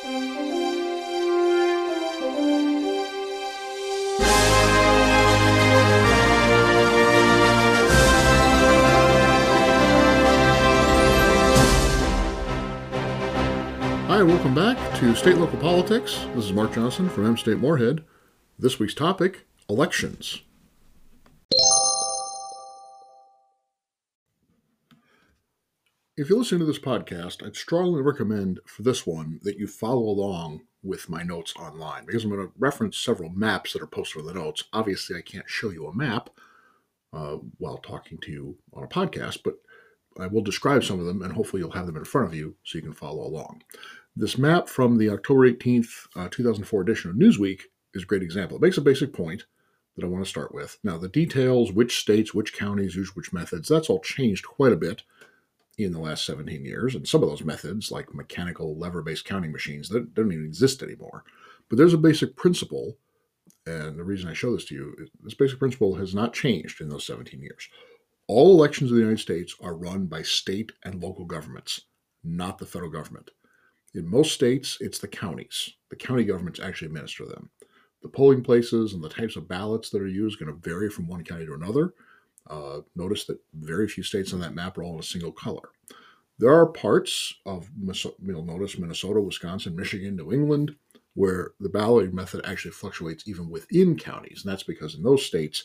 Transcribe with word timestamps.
Hi, 0.00 0.12
welcome 14.22 14.54
back 14.54 14.76
to 14.98 15.16
State 15.16 15.36
Local 15.36 15.58
Politics. 15.58 16.26
This 16.36 16.44
is 16.44 16.52
Mark 16.52 16.74
Johnson 16.74 17.08
from 17.08 17.26
M 17.26 17.36
State 17.36 17.58
Moorhead. 17.58 18.04
This 18.56 18.78
week's 18.78 18.94
topic 18.94 19.46
elections. 19.68 20.42
If 26.18 26.28
you 26.28 26.36
listen 26.36 26.58
to 26.58 26.64
this 26.64 26.80
podcast, 26.80 27.46
I'd 27.46 27.54
strongly 27.54 28.02
recommend 28.02 28.58
for 28.66 28.82
this 28.82 29.06
one 29.06 29.38
that 29.44 29.56
you 29.56 29.68
follow 29.68 30.02
along 30.02 30.62
with 30.82 31.08
my 31.08 31.22
notes 31.22 31.54
online 31.54 32.06
because 32.06 32.24
I'm 32.24 32.30
going 32.30 32.44
to 32.44 32.52
reference 32.58 32.98
several 32.98 33.30
maps 33.30 33.72
that 33.72 33.82
are 33.82 33.86
posted 33.86 34.22
in 34.22 34.26
the 34.26 34.34
notes. 34.34 34.64
Obviously, 34.72 35.16
I 35.16 35.20
can't 35.20 35.48
show 35.48 35.70
you 35.70 35.86
a 35.86 35.94
map 35.94 36.30
uh, 37.12 37.36
while 37.58 37.76
talking 37.76 38.18
to 38.22 38.32
you 38.32 38.58
on 38.74 38.82
a 38.82 38.88
podcast, 38.88 39.44
but 39.44 39.60
I 40.18 40.26
will 40.26 40.42
describe 40.42 40.82
some 40.82 40.98
of 40.98 41.06
them 41.06 41.22
and 41.22 41.34
hopefully 41.34 41.62
you'll 41.62 41.70
have 41.70 41.86
them 41.86 41.96
in 41.96 42.04
front 42.04 42.26
of 42.26 42.34
you 42.34 42.56
so 42.64 42.78
you 42.78 42.82
can 42.82 42.94
follow 42.94 43.24
along. 43.24 43.62
This 44.16 44.36
map 44.36 44.68
from 44.68 44.98
the 44.98 45.10
October 45.10 45.48
18th, 45.48 46.08
uh, 46.16 46.28
2004 46.32 46.82
edition 46.82 47.10
of 47.12 47.16
Newsweek 47.16 47.60
is 47.94 48.02
a 48.02 48.06
great 48.06 48.24
example. 48.24 48.56
It 48.56 48.62
makes 48.62 48.76
a 48.76 48.80
basic 48.82 49.12
point 49.12 49.44
that 49.94 50.04
I 50.04 50.08
want 50.08 50.24
to 50.24 50.28
start 50.28 50.52
with. 50.52 50.78
Now, 50.82 50.98
the 50.98 51.08
details, 51.08 51.70
which 51.70 52.00
states, 52.00 52.34
which 52.34 52.54
counties 52.54 52.96
use 52.96 53.14
which 53.14 53.32
methods, 53.32 53.68
that's 53.68 53.88
all 53.88 54.00
changed 54.00 54.48
quite 54.48 54.72
a 54.72 54.76
bit 54.76 55.04
in 55.78 55.92
the 55.92 56.00
last 56.00 56.26
17 56.26 56.64
years. 56.64 56.94
And 56.94 57.06
some 57.06 57.22
of 57.22 57.28
those 57.28 57.44
methods, 57.44 57.90
like 57.90 58.12
mechanical 58.12 58.76
lever 58.76 59.02
based 59.02 59.24
counting 59.24 59.52
machines, 59.52 59.88
that 59.88 60.14
don't 60.14 60.32
even 60.32 60.44
exist 60.44 60.82
anymore. 60.82 61.24
But 61.68 61.78
there's 61.78 61.94
a 61.94 61.98
basic 61.98 62.36
principle. 62.36 62.96
And 63.66 63.98
the 63.98 64.04
reason 64.04 64.28
I 64.28 64.34
show 64.34 64.52
this 64.52 64.64
to 64.66 64.74
you 64.74 64.94
is 64.98 65.08
this 65.22 65.34
basic 65.34 65.58
principle 65.58 65.94
has 65.94 66.14
not 66.14 66.32
changed 66.32 66.80
in 66.80 66.88
those 66.88 67.06
17 67.06 67.40
years. 67.40 67.68
All 68.26 68.52
elections 68.52 68.90
in 68.90 68.96
the 68.96 69.02
United 69.02 69.22
States 69.22 69.54
are 69.62 69.74
run 69.74 70.06
by 70.06 70.22
state 70.22 70.72
and 70.84 71.02
local 71.02 71.24
governments, 71.24 71.82
not 72.24 72.58
the 72.58 72.66
federal 72.66 72.90
government. 72.90 73.30
In 73.94 74.06
most 74.06 74.32
states, 74.32 74.76
it's 74.80 74.98
the 74.98 75.08
counties. 75.08 75.70
The 75.88 75.96
county 75.96 76.24
governments 76.24 76.60
actually 76.60 76.86
administer 76.88 77.24
them. 77.24 77.50
The 78.02 78.08
polling 78.08 78.42
places 78.42 78.92
and 78.92 79.02
the 79.02 79.08
types 79.08 79.36
of 79.36 79.48
ballots 79.48 79.90
that 79.90 80.02
are 80.02 80.08
used 80.08 80.40
are 80.40 80.44
going 80.44 80.54
to 80.54 80.68
vary 80.68 80.90
from 80.90 81.08
one 81.08 81.24
county 81.24 81.46
to 81.46 81.54
another. 81.54 81.94
Uh, 82.48 82.80
notice 82.96 83.24
that 83.24 83.40
very 83.54 83.88
few 83.88 84.02
states 84.02 84.32
on 84.32 84.40
that 84.40 84.54
map 84.54 84.78
are 84.78 84.82
all 84.82 84.94
in 84.94 85.00
a 85.00 85.02
single 85.02 85.32
color. 85.32 85.70
There 86.38 86.52
are 86.52 86.66
parts 86.66 87.34
of, 87.46 87.68
you'll 88.24 88.44
notice 88.44 88.78
Minnesota, 88.78 89.20
Wisconsin, 89.20 89.74
Michigan, 89.74 90.14
New 90.14 90.32
England, 90.32 90.76
where 91.14 91.50
the 91.58 91.68
balloting 91.68 92.14
method 92.14 92.42
actually 92.44 92.70
fluctuates 92.70 93.26
even 93.26 93.50
within 93.50 93.96
counties. 93.96 94.42
And 94.44 94.52
that's 94.52 94.62
because 94.62 94.94
in 94.94 95.02
those 95.02 95.26
states, 95.26 95.64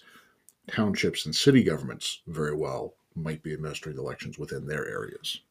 townships 0.67 1.27
and 1.27 1.35
city 1.35 1.63
governments 1.63 2.21
very 2.25 2.55
well 2.55 2.95
might 3.15 3.43
be 3.43 3.53
administering 3.53 3.97
elections 3.99 4.39
within 4.39 4.65
their 4.65 4.87
areas. 4.87 5.41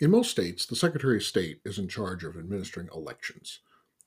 In 0.00 0.10
most 0.10 0.32
states, 0.32 0.66
the 0.66 0.74
Secretary 0.74 1.18
of 1.18 1.22
State 1.22 1.60
is 1.64 1.78
in 1.78 1.86
charge 1.86 2.24
of 2.24 2.36
administering 2.36 2.88
elections. 2.92 3.60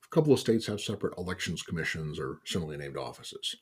A 0.03 0.09
couple 0.09 0.33
of 0.33 0.39
states 0.39 0.67
have 0.67 0.81
separate 0.81 1.17
elections 1.17 1.63
commissions 1.63 2.19
or 2.19 2.39
similarly 2.43 2.77
named 2.77 2.97
offices. 2.97 3.55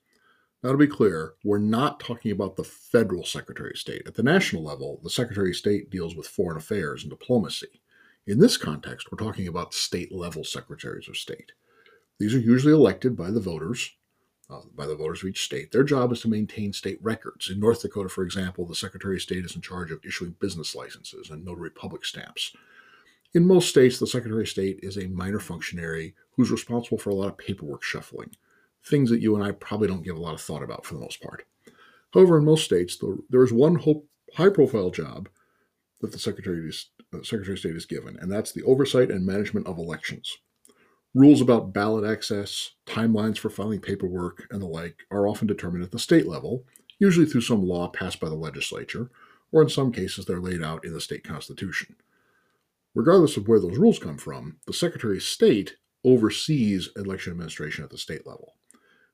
Now, 0.65 0.71
to 0.71 0.79
be 0.79 0.87
clear, 0.87 1.35
we're 1.43 1.59
not 1.59 1.99
talking 1.99 2.31
about 2.31 2.55
the 2.55 2.63
federal 2.63 3.23
Secretary 3.23 3.69
of 3.69 3.77
State. 3.77 4.07
At 4.07 4.15
the 4.15 4.23
national 4.23 4.63
level, 4.63 4.99
the 5.03 5.11
Secretary 5.11 5.51
of 5.51 5.55
State 5.55 5.91
deals 5.91 6.15
with 6.15 6.25
foreign 6.25 6.57
affairs 6.57 7.03
and 7.03 7.11
diplomacy. 7.11 7.83
In 8.25 8.39
this 8.39 8.57
context, 8.57 9.11
we're 9.11 9.23
talking 9.23 9.47
about 9.47 9.75
state 9.75 10.11
level 10.11 10.43
secretaries 10.43 11.07
of 11.07 11.17
state. 11.17 11.51
These 12.17 12.33
are 12.33 12.39
usually 12.39 12.73
elected 12.73 13.15
by 13.15 13.29
the 13.29 13.39
voters, 13.39 13.91
uh, 14.49 14.61
by 14.73 14.87
the 14.87 14.95
voters 14.95 15.21
of 15.21 15.29
each 15.29 15.45
state. 15.45 15.71
Their 15.71 15.83
job 15.83 16.11
is 16.11 16.21
to 16.21 16.29
maintain 16.29 16.73
state 16.73 16.97
records. 16.99 17.47
In 17.47 17.59
North 17.59 17.83
Dakota, 17.83 18.09
for 18.09 18.23
example, 18.23 18.65
the 18.65 18.73
Secretary 18.73 19.17
of 19.17 19.21
State 19.21 19.45
is 19.45 19.55
in 19.55 19.61
charge 19.61 19.91
of 19.91 20.03
issuing 20.03 20.35
business 20.39 20.73
licenses 20.73 21.29
and 21.29 21.45
notary 21.45 21.69
public 21.69 22.03
stamps. 22.03 22.53
In 23.35 23.45
most 23.45 23.69
states, 23.69 23.99
the 23.99 24.07
Secretary 24.07 24.41
of 24.41 24.49
State 24.49 24.79
is 24.81 24.97
a 24.97 25.09
minor 25.09 25.39
functionary 25.39 26.15
who's 26.31 26.49
responsible 26.49 26.97
for 26.97 27.11
a 27.11 27.15
lot 27.15 27.27
of 27.27 27.37
paperwork 27.37 27.83
shuffling, 27.83 28.31
things 28.87 29.09
that 29.09 29.21
you 29.21 29.35
and 29.35 29.43
I 29.43 29.51
probably 29.51 29.87
don't 29.87 30.03
give 30.03 30.15
a 30.15 30.21
lot 30.21 30.33
of 30.33 30.41
thought 30.41 30.63
about 30.63 30.85
for 30.85 30.93
the 30.93 30.99
most 30.99 31.21
part. 31.21 31.45
However, 32.13 32.37
in 32.37 32.45
most 32.45 32.63
states, 32.63 33.01
there 33.29 33.43
is 33.43 33.51
one 33.51 33.81
high 34.35 34.49
profile 34.49 34.89
job 34.89 35.27
that 36.01 36.11
the 36.11 36.19
Secretary 36.19 36.71
uh, 37.13 37.23
Secretary 37.23 37.53
of 37.53 37.59
State 37.59 37.75
is 37.75 37.85
given, 37.85 38.17
and 38.19 38.31
that's 38.31 38.51
the 38.51 38.63
oversight 38.63 39.09
and 39.09 39.25
management 39.25 39.67
of 39.67 39.77
elections. 39.77 40.37
Rules 41.13 41.41
about 41.41 41.73
ballot 41.73 42.09
access, 42.09 42.71
timelines 42.85 43.37
for 43.37 43.49
filing 43.49 43.79
paperwork, 43.79 44.47
and 44.51 44.61
the 44.61 44.67
like 44.67 45.03
are 45.09 45.27
often 45.27 45.47
determined 45.47 45.83
at 45.83 45.91
the 45.91 45.99
state 45.99 46.27
level, 46.27 46.65
usually 46.99 47.25
through 47.25 47.41
some 47.41 47.63
law 47.63 47.87
passed 47.87 48.19
by 48.19 48.29
the 48.29 48.35
legislature, 48.35 49.09
or 49.51 49.61
in 49.61 49.69
some 49.69 49.91
cases 49.91 50.25
they're 50.25 50.41
laid 50.41 50.61
out 50.61 50.83
in 50.83 50.93
the 50.93 51.01
state 51.01 51.23
constitution. 51.23 51.95
Regardless 52.93 53.37
of 53.37 53.47
where 53.47 53.59
those 53.59 53.77
rules 53.77 53.99
come 53.99 54.17
from, 54.17 54.57
the 54.67 54.73
Secretary 54.73 55.17
of 55.17 55.23
State 55.23 55.77
oversees 56.03 56.89
election 56.95 57.31
administration 57.31 57.83
at 57.83 57.89
the 57.89 57.97
state 57.97 58.27
level. 58.27 58.53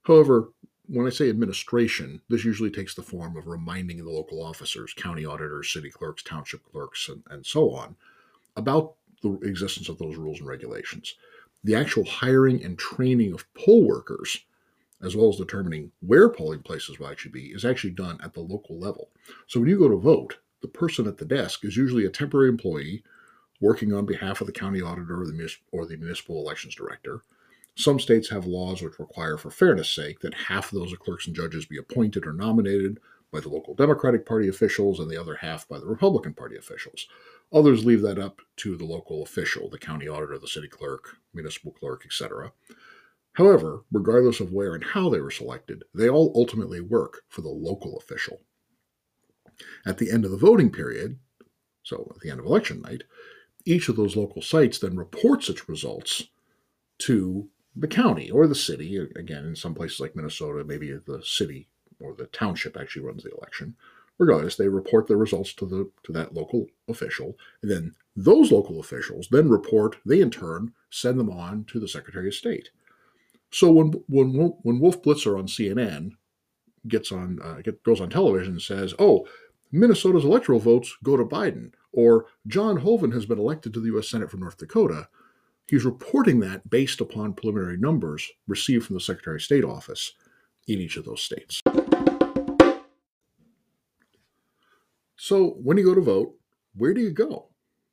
However, 0.04 0.50
when 0.88 1.06
I 1.08 1.10
say 1.10 1.30
administration, 1.30 2.22
this 2.30 2.44
usually 2.44 2.72
takes 2.72 2.96
the 2.96 3.04
form 3.04 3.38
of 3.38 3.48
reminding 3.48 3.98
the 3.98 4.10
local 4.10 4.44
officers, 4.44 4.94
county 4.94 5.26
auditors, 5.26 5.72
city 5.72 5.90
clerks, 5.90 6.24
township 6.24 6.64
clerks, 6.72 7.08
and, 7.08 7.24
and 7.30 7.46
so 7.46 7.72
on, 7.72 7.96
about 8.56 8.96
the 9.22 9.34
existence 9.44 9.88
of 9.88 10.00
those 10.00 10.18
rules 10.18 10.40
and 10.40 10.48
regulations 10.48 11.16
the 11.64 11.76
actual 11.76 12.04
hiring 12.04 12.64
and 12.64 12.78
training 12.78 13.34
of 13.34 13.46
poll 13.54 13.84
workers, 13.84 14.40
as 15.02 15.16
well 15.16 15.30
as 15.30 15.38
determining 15.38 15.92
where 16.02 16.30
polling 16.30 16.62
places 16.62 17.00
will 17.00 17.08
actually 17.08 17.32
be, 17.32 17.48
is 17.48 17.66
actually 17.66 17.92
done 17.92 18.20
at 18.24 18.34
the 18.34 18.40
local 18.40 18.80
level. 18.80 19.10
So 19.48 19.60
when 19.60 19.70
you 19.70 19.78
go 19.78 19.90
to 19.90 19.98
vote, 19.98 20.38
the 20.62 20.68
person 20.68 21.08
at 21.08 21.18
the 21.18 21.26
desk 21.26 21.66
is 21.66 21.78
usually 21.78 22.06
a 22.06 22.10
temporary 22.10 22.50
employee 22.50 23.04
working 23.60 23.94
on 23.94 24.06
behalf 24.06 24.42
of 24.42 24.48
the 24.48 24.54
county 24.54 24.82
auditor 24.82 25.22
or 25.22 25.26
the, 25.26 25.56
or 25.72 25.86
the 25.86 25.98
municipal 25.98 26.40
elections 26.40 26.76
director. 26.76 27.22
Some 27.76 28.00
states 28.00 28.30
have 28.30 28.46
laws 28.46 28.82
which 28.82 29.00
require, 29.00 29.38
for 29.38 29.50
fairness 29.50 29.92
sake, 29.92 30.20
that 30.20 30.34
half 30.34 30.72
of 30.72 30.80
those 30.80 30.94
clerks 30.98 31.26
and 31.26 31.36
judges 31.36 31.66
be 31.66 31.78
appointed 31.78 32.26
or 32.26 32.34
nominated 32.34 33.00
by 33.32 33.40
the 33.40 33.50
local 33.50 33.74
Democratic 33.74 34.26
Party 34.26 34.48
officials 34.50 35.00
and 35.00 35.10
the 35.10 35.20
other 35.20 35.36
half 35.36 35.68
by 35.68 35.80
the 35.80 35.86
Republican 35.86 36.34
Party 36.34 36.58
officials. 36.58 37.08
Others 37.54 37.86
leave 37.86 38.02
that 38.02 38.20
up 38.20 38.42
to 38.58 38.76
the 38.76 38.86
local 38.86 39.24
official, 39.24 39.70
the 39.70 39.78
county 39.78 40.08
auditor, 40.08 40.38
the 40.38 40.48
city 40.48 40.68
clerk, 40.68 41.18
municipal 41.34 41.72
clerk, 41.72 42.04
etc. 42.06 42.52
However, 43.34 43.86
regardless 43.92 44.42
of 44.42 44.52
where 44.52 44.76
and 44.76 44.84
how 44.84 45.10
they 45.10 45.22
were 45.22 45.32
selected, 45.32 45.84
they 45.94 46.10
all 46.10 46.34
ultimately 46.36 46.82
work 46.82 47.22
for 47.30 47.42
the 47.42 47.50
local 47.50 47.98
official. 47.98 48.42
At 49.86 49.98
the 49.98 50.12
end 50.12 50.26
of 50.26 50.32
the 50.32 50.38
voting 50.38 50.72
period, 50.72 51.20
so 51.84 52.12
at 52.14 52.22
the 52.22 52.30
end 52.30 52.40
of 52.40 52.46
election 52.46 52.82
night, 52.82 53.04
each 53.66 53.88
of 53.90 53.96
those 53.96 54.16
local 54.16 54.42
sites 54.42 54.80
then 54.80 54.98
reports 54.98 55.50
its 55.50 55.70
results 55.70 56.28
to 57.00 57.50
the 57.76 57.88
county 57.88 58.30
or 58.30 58.48
the 58.48 58.56
city. 58.56 58.98
Again, 59.16 59.46
in 59.46 59.56
some 59.56 59.74
places 59.74 60.00
like 60.00 60.16
Minnesota, 60.16 60.64
maybe 60.64 60.92
the 60.94 61.22
city 61.24 61.68
or 62.00 62.14
the 62.14 62.26
township 62.28 62.78
actually 62.78 63.06
runs 63.06 63.24
the 63.24 63.32
election. 63.36 63.76
Regardless, 64.18 64.56
they 64.56 64.68
report 64.68 65.08
the 65.08 65.16
results 65.16 65.54
to 65.54 65.66
the 65.66 65.90
to 66.04 66.12
that 66.12 66.34
local 66.34 66.68
official, 66.88 67.38
and 67.62 67.72
then 67.72 67.96
those 68.16 68.52
local 68.52 68.80
officials 68.80 69.28
then 69.32 69.50
report. 69.50 69.98
They 70.06 70.22
in 70.22 70.30
turn 70.30 70.74
send 70.90 71.20
them 71.20 71.30
on 71.30 71.64
to 71.66 71.80
the 71.80 71.88
Secretary 71.88 72.28
of 72.28 72.36
State. 72.36 72.70
So 73.52 73.72
when 73.72 73.94
when 74.08 74.34
when 74.62 74.80
Wolf 74.80 75.02
Blitzer 75.02 75.38
on 75.38 75.48
CNN 75.48 76.12
gets 76.88 77.12
on 77.12 77.40
uh, 77.42 77.62
get, 77.64 77.84
goes 77.84 78.02
on 78.02 78.10
television 78.10 78.54
and 78.54 78.62
says, 78.62 78.94
"Oh, 79.00 79.28
Minnesota's 79.72 80.26
electoral 80.26 80.60
votes 80.60 80.96
go 81.04 81.18
to 81.18 81.26
Biden," 81.26 81.72
or 81.92 82.28
John 82.48 82.78
Hoeven 82.78 83.12
has 83.12 83.26
been 83.26 83.40
elected 83.40 83.74
to 83.74 83.80
the 83.80 83.88
U.S. 83.88 84.10
Senate 84.10 84.30
from 84.30 84.42
North 84.42 84.58
Dakota, 84.58 85.10
he's 85.68 85.86
reporting 85.86 86.40
that 86.42 86.70
based 86.70 87.02
upon 87.02 87.34
preliminary 87.34 87.78
numbers 87.78 88.30
received 88.48 88.86
from 88.86 88.96
the 88.96 89.02
Secretary 89.02 89.38
of 89.38 89.42
State 89.42 89.64
office 89.64 90.14
in 90.68 90.80
each 90.80 90.98
of 90.98 91.06
those 91.06 91.22
states. 91.22 91.62
So 95.16 95.52
when 95.62 95.78
you 95.78 95.84
go 95.84 95.96
to 95.96 96.02
vote, 96.02 96.34
where 96.76 96.94
do 96.94 97.02
you 97.02 97.12
go? 97.12 97.50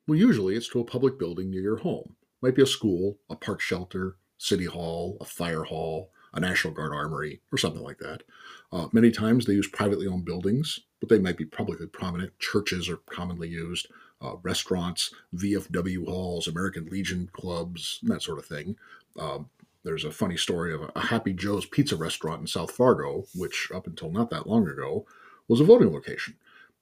Well, 0.07 0.17
usually 0.17 0.55
it's 0.55 0.69
to 0.69 0.79
a 0.79 0.85
public 0.85 1.19
building 1.19 1.51
near 1.51 1.61
your 1.61 1.77
home. 1.77 2.05
It 2.07 2.45
might 2.45 2.55
be 2.55 2.63
a 2.63 2.67
school, 2.67 3.19
a 3.29 3.35
park 3.35 3.61
shelter, 3.61 4.15
city 4.39 4.65
hall, 4.65 5.17
a 5.21 5.25
fire 5.25 5.63
hall, 5.63 6.11
a 6.33 6.39
National 6.39 6.73
Guard 6.73 6.93
armory, 6.93 7.41
or 7.51 7.57
something 7.57 7.83
like 7.83 7.99
that. 7.99 8.23
Uh, 8.71 8.87
many 8.91 9.11
times 9.11 9.45
they 9.45 9.53
use 9.53 9.67
privately 9.67 10.07
owned 10.07 10.25
buildings, 10.25 10.79
but 10.99 11.09
they 11.09 11.19
might 11.19 11.37
be 11.37 11.45
publicly 11.45 11.87
prominent. 11.87 12.37
Churches 12.39 12.89
are 12.89 12.97
commonly 13.09 13.47
used, 13.47 13.87
uh, 14.21 14.35
restaurants, 14.41 15.13
VFW 15.35 16.05
halls, 16.07 16.47
American 16.47 16.85
Legion 16.85 17.29
clubs, 17.33 17.99
that 18.03 18.21
sort 18.21 18.39
of 18.39 18.45
thing. 18.45 18.75
Um, 19.17 19.49
there's 19.83 20.05
a 20.05 20.11
funny 20.11 20.37
story 20.37 20.73
of 20.73 20.91
a 20.95 20.99
Happy 20.99 21.33
Joe's 21.33 21.65
pizza 21.65 21.95
restaurant 21.95 22.41
in 22.41 22.47
South 22.47 22.71
Fargo, 22.71 23.25
which 23.33 23.71
up 23.73 23.87
until 23.87 24.11
not 24.11 24.29
that 24.29 24.47
long 24.47 24.67
ago 24.67 25.05
was 25.47 25.61
a 25.61 25.65
voting 25.65 25.93
location. 25.93 26.35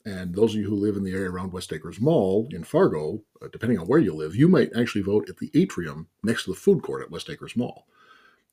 And 0.06 0.34
those 0.34 0.54
of 0.56 0.62
you 0.62 0.70
who 0.70 0.76
live 0.76 0.96
in 0.96 1.04
the 1.04 1.12
area 1.12 1.30
around 1.30 1.52
West 1.52 1.74
Acres 1.74 2.00
Mall 2.00 2.48
in 2.52 2.64
Fargo, 2.64 3.22
uh, 3.42 3.50
depending 3.52 3.78
on 3.78 3.88
where 3.88 4.00
you 4.00 4.14
live, 4.14 4.36
you 4.36 4.48
might 4.48 4.76
actually 4.76 5.02
vote 5.02 5.30
at 5.30 5.38
the 5.38 5.52
atrium 5.54 6.08
next 6.24 6.46
to 6.46 6.52
the 6.52 6.56
food 6.56 6.82
court 6.82 7.04
at 7.04 7.12
West 7.12 7.30
Acres 7.30 7.56
Mall. 7.56 7.86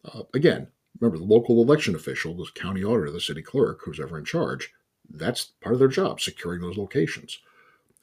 Uh, 0.04 0.25
again, 0.34 0.66
remember 1.00 1.19
the 1.19 1.25
local 1.25 1.62
election 1.62 1.94
official, 1.94 2.34
the 2.34 2.46
county 2.54 2.84
auditor, 2.84 3.10
the 3.10 3.20
city 3.20 3.40
clerk, 3.42 3.80
who's 3.84 4.00
ever 4.00 4.19
in 4.19 4.25
charge, 4.25 4.72
that's 5.08 5.52
part 5.60 5.75
of 5.75 5.78
their 5.78 5.88
job, 5.88 6.20
securing 6.20 6.60
those 6.60 6.76
locations. 6.76 7.38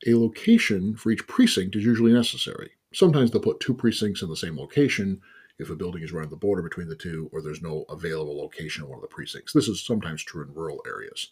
A 0.08 0.16
location 0.16 0.96
for 0.96 1.12
each 1.12 1.28
precinct 1.28 1.76
is 1.76 1.86
usually 1.86 2.12
necessary. 2.12 2.72
Sometimes 2.94 3.30
they'll 3.30 3.42
put 3.42 3.60
two 3.60 3.74
precincts 3.74 4.22
in 4.22 4.30
the 4.30 4.36
same 4.36 4.58
location 4.58 5.22
if 5.60 5.70
a 5.70 5.76
building 5.76 6.02
is 6.02 6.12
right 6.12 6.24
on 6.24 6.30
the 6.32 6.36
border 6.36 6.64
between 6.64 6.88
the 6.88 6.96
two 6.96 7.30
or 7.32 7.42
there's 7.42 7.62
no 7.62 7.86
available 7.88 8.38
location 8.38 8.84
in 8.84 8.90
one 8.90 8.98
of 8.98 9.04
the 9.04 9.08
precincts. 9.08 9.54
This 9.54 9.68
is 9.68 9.80
sometimes 9.80 10.24
true 10.24 10.44
in 10.44 10.54
rural 10.54 10.82
areas. 10.88 11.30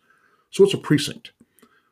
So, 0.52 0.64
what's 0.64 0.76
a 0.76 0.78
precinct? 0.78 1.32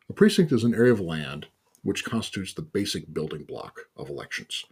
A 0.09 0.13
precinct 0.13 0.51
is 0.51 0.63
an 0.63 0.75
area 0.75 0.93
of 0.93 0.99
land 0.99 1.47
which 1.83 2.05
constitutes 2.05 2.53
the 2.53 2.61
basic 2.61 3.13
building 3.13 3.43
block 3.43 3.81
of 3.95 4.09
elections. 4.09 4.65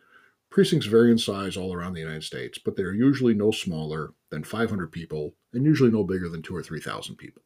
Precincts 0.49 0.85
vary 0.85 1.11
in 1.11 1.17
size 1.17 1.57
all 1.57 1.73
around 1.73 1.93
the 1.93 2.01
United 2.01 2.23
States, 2.23 2.57
but 2.57 2.75
they 2.75 2.83
are 2.83 2.93
usually 2.93 3.33
no 3.33 3.51
smaller 3.51 4.13
than 4.29 4.43
500 4.43 4.91
people 4.91 5.33
and 5.53 5.65
usually 5.65 5.91
no 5.91 6.03
bigger 6.03 6.29
than 6.29 6.41
two 6.41 6.55
or 6.55 6.63
3,000 6.63 7.15
people. 7.15 7.41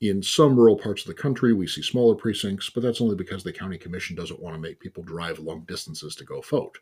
In 0.00 0.22
some 0.22 0.56
rural 0.56 0.78
parts 0.78 1.02
of 1.02 1.08
the 1.08 1.22
country, 1.22 1.52
we 1.52 1.66
see 1.66 1.82
smaller 1.82 2.14
precincts, 2.14 2.70
but 2.70 2.82
that's 2.82 3.02
only 3.02 3.16
because 3.16 3.44
the 3.44 3.52
county 3.52 3.76
commission 3.76 4.16
doesn't 4.16 4.40
want 4.40 4.54
to 4.54 4.60
make 4.60 4.80
people 4.80 5.02
drive 5.02 5.38
long 5.38 5.64
distances 5.68 6.14
to 6.16 6.24
go 6.24 6.40
vote. 6.40 6.78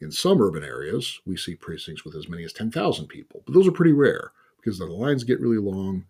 In 0.00 0.10
some 0.10 0.40
urban 0.40 0.64
areas, 0.64 1.20
we 1.26 1.36
see 1.36 1.54
precincts 1.54 2.06
with 2.06 2.14
as 2.14 2.28
many 2.28 2.44
as 2.44 2.54
10,000 2.54 3.06
people, 3.06 3.42
but 3.44 3.52
those 3.52 3.68
are 3.68 3.72
pretty 3.72 3.92
rare 3.92 4.32
because 4.56 4.78
the 4.78 4.86
lines 4.86 5.24
get 5.24 5.40
really 5.40 5.58
long 5.58 6.06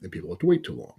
and 0.00 0.12
people 0.12 0.30
have 0.30 0.38
to 0.40 0.46
wait 0.46 0.62
too 0.62 0.74
long. 0.74 0.94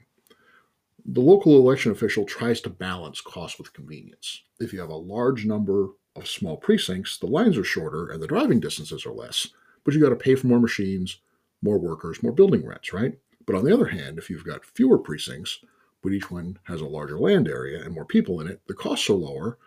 The 1.06 1.22
local 1.22 1.58
election 1.58 1.94
official 1.94 2.26
tries 2.26 2.60
to 2.62 2.70
balance 2.70 3.22
cost 3.22 3.58
with 3.58 3.74
convenience. 3.74 4.42
If 4.60 4.74
you 4.74 4.82
have 4.82 4.90
a 4.90 4.96
large 4.96 5.46
number 5.46 5.90
of 6.18 6.28
small 6.28 6.58
precincts, 6.58 7.18
the 7.18 7.28
lines 7.28 7.58
are 7.58 7.64
shorter 7.64 8.10
and 8.10 8.22
the 8.22 8.28
driving 8.28 8.60
distances 8.60 9.06
are 9.06 9.14
less, 9.14 9.48
but 9.86 9.94
you 9.94 10.02
got 10.02 10.10
to 10.10 10.16
pay 10.18 10.36
for 10.36 10.48
more 10.48 10.60
machines, 10.60 11.22
more 11.62 11.80
workers, 11.80 12.22
more 12.22 12.34
building 12.34 12.66
rents, 12.66 12.92
right? 12.92 13.18
But 13.46 13.56
on 13.56 13.66
the 13.66 13.74
other 13.74 13.88
hand, 13.88 14.18
if 14.18 14.30
you've 14.30 14.46
got 14.46 14.66
fewer 14.66 14.98
precincts, 14.98 15.60
but 16.02 16.12
each 16.12 16.32
one 16.32 16.58
has 16.64 16.82
a 16.82 16.86
larger 16.86 17.20
land 17.20 17.48
area 17.48 17.84
and 17.84 17.94
more 17.94 18.06
people 18.06 18.42
in 18.42 18.48
it, 18.48 18.62
the 18.68 18.74
costs 18.74 19.10
are 19.10 19.14
lower, 19.14 19.58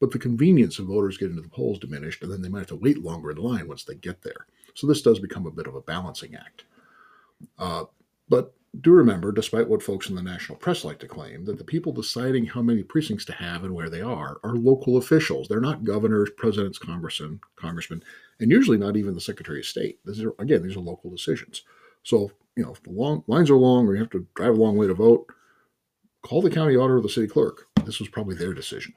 but 0.00 0.10
the 0.10 0.18
convenience 0.18 0.78
of 0.78 0.86
voters 0.86 1.16
getting 1.16 1.36
to 1.36 1.42
the 1.42 1.48
polls 1.48 1.78
diminished, 1.78 2.22
and 2.22 2.32
then 2.32 2.42
they 2.42 2.48
might 2.48 2.60
have 2.60 2.68
to 2.68 2.76
wait 2.76 3.02
longer 3.02 3.30
in 3.30 3.36
line 3.36 3.68
once 3.68 3.84
they 3.84 3.94
get 3.94 4.22
there. 4.22 4.46
So 4.74 4.86
this 4.86 5.02
does 5.02 5.20
become 5.20 5.46
a 5.46 5.52
bit 5.52 5.66
of 5.66 5.74
a 5.74 5.80
balancing 5.80 6.34
act. 6.34 6.64
Uh, 7.58 7.84
but 8.28 8.54
do 8.80 8.90
remember, 8.90 9.30
despite 9.30 9.68
what 9.68 9.82
folks 9.82 10.08
in 10.08 10.16
the 10.16 10.22
national 10.22 10.58
press 10.58 10.84
like 10.84 10.98
to 10.98 11.06
claim, 11.06 11.44
that 11.44 11.58
the 11.58 11.64
people 11.64 11.92
deciding 11.92 12.46
how 12.46 12.60
many 12.60 12.82
precincts 12.82 13.24
to 13.26 13.32
have 13.32 13.62
and 13.62 13.72
where 13.72 13.88
they 13.88 14.00
are 14.00 14.38
are 14.42 14.56
local 14.56 14.96
officials. 14.96 15.46
They're 15.46 15.60
not 15.60 15.84
governors, 15.84 16.30
presidents, 16.36 16.78
congressmen, 16.78 17.40
congressmen, 17.56 18.02
and 18.40 18.50
usually 18.50 18.78
not 18.78 18.96
even 18.96 19.14
the 19.14 19.20
Secretary 19.20 19.60
of 19.60 19.66
State. 19.66 20.00
These 20.04 20.24
are, 20.24 20.34
again, 20.38 20.62
these 20.62 20.76
are 20.76 20.80
local 20.80 21.10
decisions. 21.10 21.62
So, 22.02 22.32
you 22.56 22.64
know, 22.64 22.72
if 22.72 22.82
the 22.82 22.90
long 22.90 23.24
lines 23.26 23.50
are 23.50 23.56
long 23.56 23.86
or 23.86 23.94
you 23.94 24.00
have 24.00 24.10
to 24.10 24.26
drive 24.34 24.54
a 24.54 24.60
long 24.60 24.76
way 24.76 24.86
to 24.86 24.94
vote, 24.94 25.26
call 26.22 26.40
the 26.40 26.50
county 26.50 26.76
auditor 26.76 26.98
or 26.98 27.02
the 27.02 27.08
city 27.08 27.26
clerk. 27.26 27.66
This 27.84 27.98
was 27.98 28.08
probably 28.08 28.34
their 28.34 28.54
decision. 28.54 28.94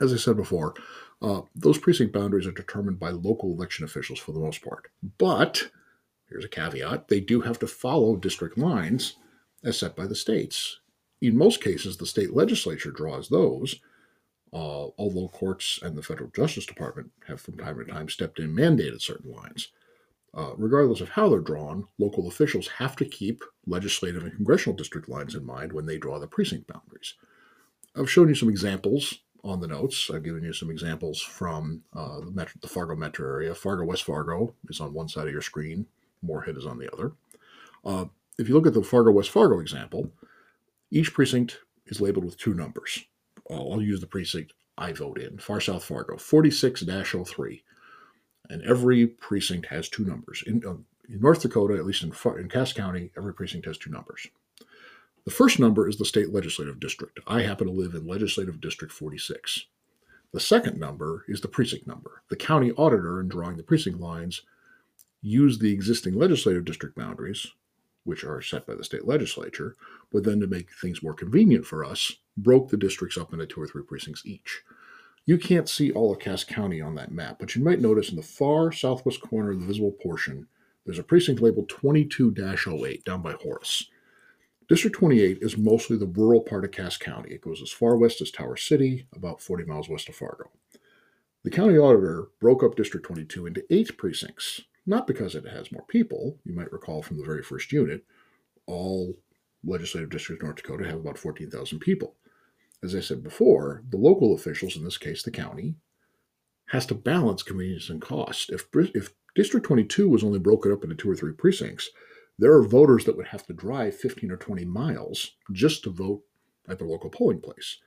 As 0.00 0.12
I 0.12 0.16
said 0.16 0.36
before, 0.36 0.74
uh, 1.20 1.42
those 1.54 1.78
precinct 1.78 2.12
boundaries 2.12 2.46
are 2.46 2.52
determined 2.52 3.00
by 3.00 3.10
local 3.10 3.52
election 3.52 3.84
officials 3.84 4.18
for 4.18 4.32
the 4.32 4.38
most 4.38 4.62
part. 4.62 4.88
But 5.18 5.70
here's 6.28 6.44
a 6.44 6.48
caveat 6.48 7.08
they 7.08 7.20
do 7.20 7.40
have 7.40 7.58
to 7.60 7.66
follow 7.66 8.16
district 8.16 8.56
lines 8.56 9.16
as 9.64 9.78
set 9.78 9.96
by 9.96 10.06
the 10.06 10.14
states. 10.14 10.78
In 11.20 11.36
most 11.36 11.60
cases, 11.62 11.96
the 11.96 12.06
state 12.06 12.32
legislature 12.32 12.92
draws 12.92 13.28
those, 13.28 13.80
uh, 14.52 14.86
although 14.98 15.28
courts 15.28 15.80
and 15.82 15.96
the 15.96 16.02
federal 16.02 16.30
justice 16.30 16.66
department 16.66 17.10
have 17.26 17.40
from 17.40 17.56
time 17.56 17.76
to 17.78 17.84
time 17.84 18.08
stepped 18.08 18.38
in 18.38 18.44
and 18.44 18.56
mandated 18.56 19.02
certain 19.02 19.32
lines. 19.32 19.72
Uh, 20.34 20.52
regardless 20.56 21.00
of 21.00 21.10
how 21.10 21.28
they're 21.28 21.40
drawn, 21.40 21.86
local 21.98 22.28
officials 22.28 22.68
have 22.68 22.94
to 22.94 23.04
keep 23.04 23.42
legislative 23.66 24.22
and 24.22 24.36
congressional 24.36 24.76
district 24.76 25.08
lines 25.08 25.34
in 25.34 25.44
mind 25.44 25.72
when 25.72 25.86
they 25.86 25.96
draw 25.98 26.18
the 26.18 26.26
precinct 26.26 26.66
boundaries. 26.66 27.14
I've 27.96 28.10
shown 28.10 28.28
you 28.28 28.34
some 28.34 28.50
examples 28.50 29.20
on 29.42 29.60
the 29.60 29.66
notes. 29.66 30.10
I've 30.12 30.22
given 30.22 30.44
you 30.44 30.52
some 30.52 30.70
examples 30.70 31.20
from 31.20 31.82
uh, 31.94 32.20
the, 32.20 32.30
metro, 32.30 32.58
the, 32.60 32.68
Fargo 32.68 32.94
metro 32.94 33.26
area. 33.26 33.54
Fargo 33.54 33.84
West 33.84 34.04
Fargo 34.04 34.54
is 34.68 34.80
on 34.80 34.92
one 34.92 35.08
side 35.08 35.26
of 35.26 35.32
your 35.32 35.42
screen, 35.42 35.86
Moorhead 36.22 36.56
is 36.56 36.66
on 36.66 36.78
the 36.78 36.92
other. 36.92 37.12
Uh, 37.84 38.06
if 38.38 38.48
you 38.48 38.54
look 38.54 38.66
at 38.66 38.74
the 38.74 38.82
Fargo 38.82 39.10
West 39.10 39.30
Fargo 39.30 39.60
example, 39.60 40.12
each 40.90 41.14
precinct 41.14 41.60
is 41.86 42.00
labeled 42.00 42.24
with 42.24 42.36
two 42.36 42.54
numbers. 42.54 43.04
I'll, 43.50 43.80
use 43.80 44.00
the 44.00 44.06
precinct 44.06 44.52
I 44.76 44.92
vote 44.92 45.18
in, 45.18 45.38
Far 45.38 45.60
South 45.60 45.84
Fargo, 45.84 46.18
46 46.18 46.84
03 46.84 47.62
and 48.48 48.62
every 48.62 49.06
precinct 49.06 49.66
has 49.66 49.88
two 49.88 50.04
numbers. 50.04 50.42
In, 50.46 50.62
uh, 50.66 50.74
in 51.08 51.20
North 51.20 51.42
Dakota, 51.42 51.74
at 51.74 51.86
least 51.86 52.02
in, 52.02 52.12
in 52.38 52.48
Cass 52.48 52.72
County, 52.72 53.10
every 53.16 53.34
precinct 53.34 53.66
has 53.66 53.78
two 53.78 53.90
numbers. 53.90 54.26
The 55.24 55.30
first 55.30 55.58
number 55.58 55.88
is 55.88 55.98
the 55.98 56.04
state 56.04 56.32
legislative 56.32 56.80
district. 56.80 57.20
I 57.26 57.42
happen 57.42 57.66
to 57.66 57.72
live 57.72 57.94
in 57.94 58.06
legislative 58.06 58.60
district 58.60 58.92
46. 58.92 59.66
The 60.32 60.40
second 60.40 60.78
number 60.78 61.24
is 61.28 61.40
the 61.40 61.48
precinct 61.48 61.86
number. 61.86 62.22
The 62.28 62.36
county 62.36 62.72
auditor, 62.72 63.20
in 63.20 63.28
drawing 63.28 63.56
the 63.56 63.62
precinct 63.62 64.00
lines, 64.00 64.42
used 65.20 65.60
the 65.60 65.72
existing 65.72 66.14
legislative 66.14 66.64
district 66.64 66.96
boundaries, 66.96 67.46
which 68.04 68.24
are 68.24 68.40
set 68.40 68.66
by 68.66 68.74
the 68.74 68.84
state 68.84 69.06
legislature, 69.06 69.76
but 70.12 70.24
then 70.24 70.40
to 70.40 70.46
make 70.46 70.70
things 70.72 71.02
more 71.02 71.14
convenient 71.14 71.66
for 71.66 71.84
us, 71.84 72.12
broke 72.36 72.70
the 72.70 72.76
districts 72.76 73.18
up 73.18 73.32
into 73.32 73.46
two 73.46 73.60
or 73.60 73.66
three 73.66 73.82
precincts 73.82 74.24
each. 74.24 74.62
You 75.28 75.36
can't 75.36 75.68
see 75.68 75.92
all 75.92 76.10
of 76.10 76.20
Cass 76.20 76.42
County 76.42 76.80
on 76.80 76.94
that 76.94 77.12
map, 77.12 77.36
but 77.38 77.54
you 77.54 77.62
might 77.62 77.82
notice 77.82 78.08
in 78.08 78.16
the 78.16 78.22
far 78.22 78.72
southwest 78.72 79.20
corner 79.20 79.50
of 79.50 79.60
the 79.60 79.66
visible 79.66 79.92
portion, 79.92 80.46
there's 80.86 80.98
a 80.98 81.02
precinct 81.02 81.42
labeled 81.42 81.68
22 81.68 82.34
08 82.34 83.04
down 83.04 83.20
by 83.20 83.32
Horace. 83.32 83.90
District 84.70 84.96
28 84.96 85.40
is 85.42 85.58
mostly 85.58 85.98
the 85.98 86.06
rural 86.06 86.40
part 86.40 86.64
of 86.64 86.70
Cass 86.70 86.96
County. 86.96 87.34
It 87.34 87.42
goes 87.42 87.60
as 87.60 87.70
far 87.70 87.98
west 87.98 88.22
as 88.22 88.30
Tower 88.30 88.56
City, 88.56 89.06
about 89.14 89.42
40 89.42 89.66
miles 89.66 89.90
west 89.90 90.08
of 90.08 90.16
Fargo. 90.16 90.50
The 91.44 91.50
county 91.50 91.76
auditor 91.76 92.28
broke 92.40 92.62
up 92.62 92.74
District 92.74 93.04
22 93.04 93.48
into 93.48 93.64
eight 93.68 93.98
precincts, 93.98 94.62
not 94.86 95.06
because 95.06 95.34
it 95.34 95.46
has 95.46 95.70
more 95.70 95.84
people. 95.88 96.38
You 96.46 96.54
might 96.54 96.72
recall 96.72 97.02
from 97.02 97.18
the 97.18 97.26
very 97.26 97.42
first 97.42 97.70
unit, 97.70 98.02
all 98.64 99.14
legislative 99.62 100.08
districts 100.08 100.40
in 100.40 100.46
North 100.46 100.56
Dakota 100.56 100.86
have 100.86 101.00
about 101.00 101.18
14,000 101.18 101.80
people 101.80 102.14
as 102.82 102.94
I 102.94 103.00
said 103.00 103.22
before, 103.22 103.82
the 103.88 103.96
local 103.96 104.34
officials, 104.34 104.76
in 104.76 104.84
this 104.84 104.98
case 104.98 105.22
the 105.22 105.30
county, 105.30 105.74
has 106.66 106.86
to 106.86 106.94
balance 106.94 107.42
convenience 107.42 107.88
and 107.88 108.00
cost. 108.00 108.50
If, 108.50 108.66
if 108.74 109.14
District 109.34 109.66
22 109.66 110.08
was 110.08 110.22
only 110.22 110.38
broken 110.38 110.72
up 110.72 110.84
into 110.84 110.94
two 110.94 111.10
or 111.10 111.16
three 111.16 111.32
precincts, 111.32 111.90
there 112.38 112.52
are 112.52 112.62
voters 112.62 113.04
that 113.04 113.16
would 113.16 113.28
have 113.28 113.46
to 113.46 113.52
drive 113.52 113.96
15 113.96 114.30
or 114.30 114.36
20 114.36 114.64
miles 114.64 115.32
just 115.52 115.82
to 115.84 115.90
vote 115.90 116.22
at 116.68 116.78
their 116.78 116.86
local 116.86 117.10
polling 117.10 117.40
place. 117.40 117.78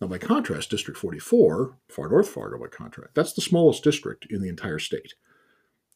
Now, 0.00 0.06
by 0.06 0.18
contrast, 0.18 0.70
District 0.70 0.98
44, 0.98 1.76
far 1.88 2.08
north 2.08 2.28
Fargo 2.28 2.58
by 2.58 2.68
contrast, 2.68 3.14
that's 3.14 3.32
the 3.32 3.40
smallest 3.40 3.82
district 3.82 4.26
in 4.30 4.40
the 4.40 4.48
entire 4.48 4.78
state. 4.78 5.14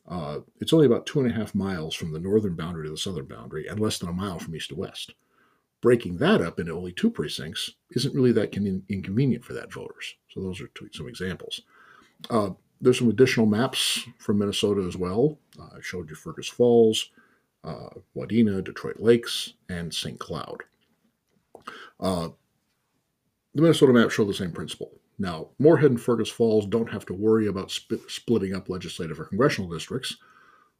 Uh, 0.08 0.40
it's 0.60 0.72
only 0.72 0.86
about 0.86 1.06
two 1.06 1.20
and 1.20 1.30
a 1.30 1.34
half 1.34 1.54
miles 1.54 1.94
from 1.94 2.12
the 2.12 2.18
northern 2.18 2.56
boundary 2.56 2.86
to 2.86 2.90
the 2.90 2.96
southern 2.96 3.26
boundary 3.26 3.68
and 3.68 3.78
less 3.78 3.98
than 3.98 4.08
a 4.08 4.12
mile 4.12 4.40
from 4.40 4.56
east 4.56 4.70
to 4.70 4.74
west 4.74 5.14
breaking 5.82 6.16
that 6.16 6.40
up 6.40 6.58
into 6.58 6.72
only 6.72 6.92
two 6.92 7.10
precincts 7.10 7.72
isn't 7.90 8.14
really 8.14 8.32
that 8.32 8.52
con- 8.52 8.84
inconvenient 8.88 9.44
for 9.44 9.52
that 9.52 9.70
voters. 9.70 10.14
So 10.30 10.40
those 10.40 10.60
are 10.62 10.68
two, 10.68 10.88
some 10.92 11.08
examples. 11.08 11.60
Uh, 12.30 12.50
there's 12.80 12.98
some 12.98 13.10
additional 13.10 13.46
maps 13.46 14.00
from 14.18 14.38
Minnesota 14.38 14.82
as 14.86 14.96
well. 14.96 15.38
Uh, 15.60 15.76
I 15.76 15.80
showed 15.82 16.08
you 16.08 16.16
Fergus 16.16 16.48
Falls, 16.48 17.10
uh, 17.64 17.90
Wadena, 18.16 18.64
Detroit 18.64 19.00
Lakes, 19.00 19.54
and 19.68 19.92
St. 19.92 20.18
Cloud. 20.18 20.62
Uh, 22.00 22.28
the 23.54 23.62
Minnesota 23.62 23.92
maps 23.92 24.14
show 24.14 24.24
the 24.24 24.32
same 24.32 24.52
principle. 24.52 24.92
Now, 25.18 25.50
Moorhead 25.58 25.90
and 25.90 26.00
Fergus 26.00 26.30
Falls 26.30 26.66
don't 26.66 26.90
have 26.90 27.06
to 27.06 27.14
worry 27.14 27.46
about 27.46 27.70
sp- 27.70 28.08
splitting 28.08 28.54
up 28.54 28.68
legislative 28.68 29.20
or 29.20 29.26
congressional 29.26 29.70
districts 29.70 30.16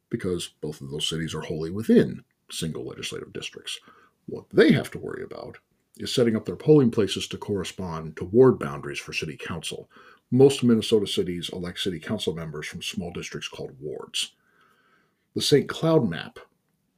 because 0.09 0.49
both 0.61 0.81
of 0.81 0.91
those 0.91 1.07
cities 1.07 1.33
are 1.35 1.41
wholly 1.41 1.69
within 1.69 2.23
single 2.51 2.85
legislative 2.85 3.31
districts. 3.31 3.79
What 4.25 4.45
they 4.51 4.71
have 4.71 4.91
to 4.91 4.99
worry 4.99 5.23
about 5.23 5.57
is 5.97 6.13
setting 6.13 6.35
up 6.35 6.45
their 6.45 6.55
polling 6.55 6.91
places 6.91 7.27
to 7.27 7.37
correspond 7.37 8.17
to 8.17 8.25
ward 8.25 8.59
boundaries 8.59 8.99
for 8.99 9.13
city 9.13 9.37
council. 9.37 9.89
Most 10.31 10.63
Minnesota 10.63 11.05
cities 11.05 11.49
elect 11.53 11.79
city 11.79 11.99
council 11.99 12.33
members 12.33 12.67
from 12.67 12.81
small 12.81 13.11
districts 13.11 13.47
called 13.47 13.75
wards. 13.79 14.33
The 15.35 15.41
St. 15.41 15.67
Cloud 15.67 16.09
map 16.09 16.39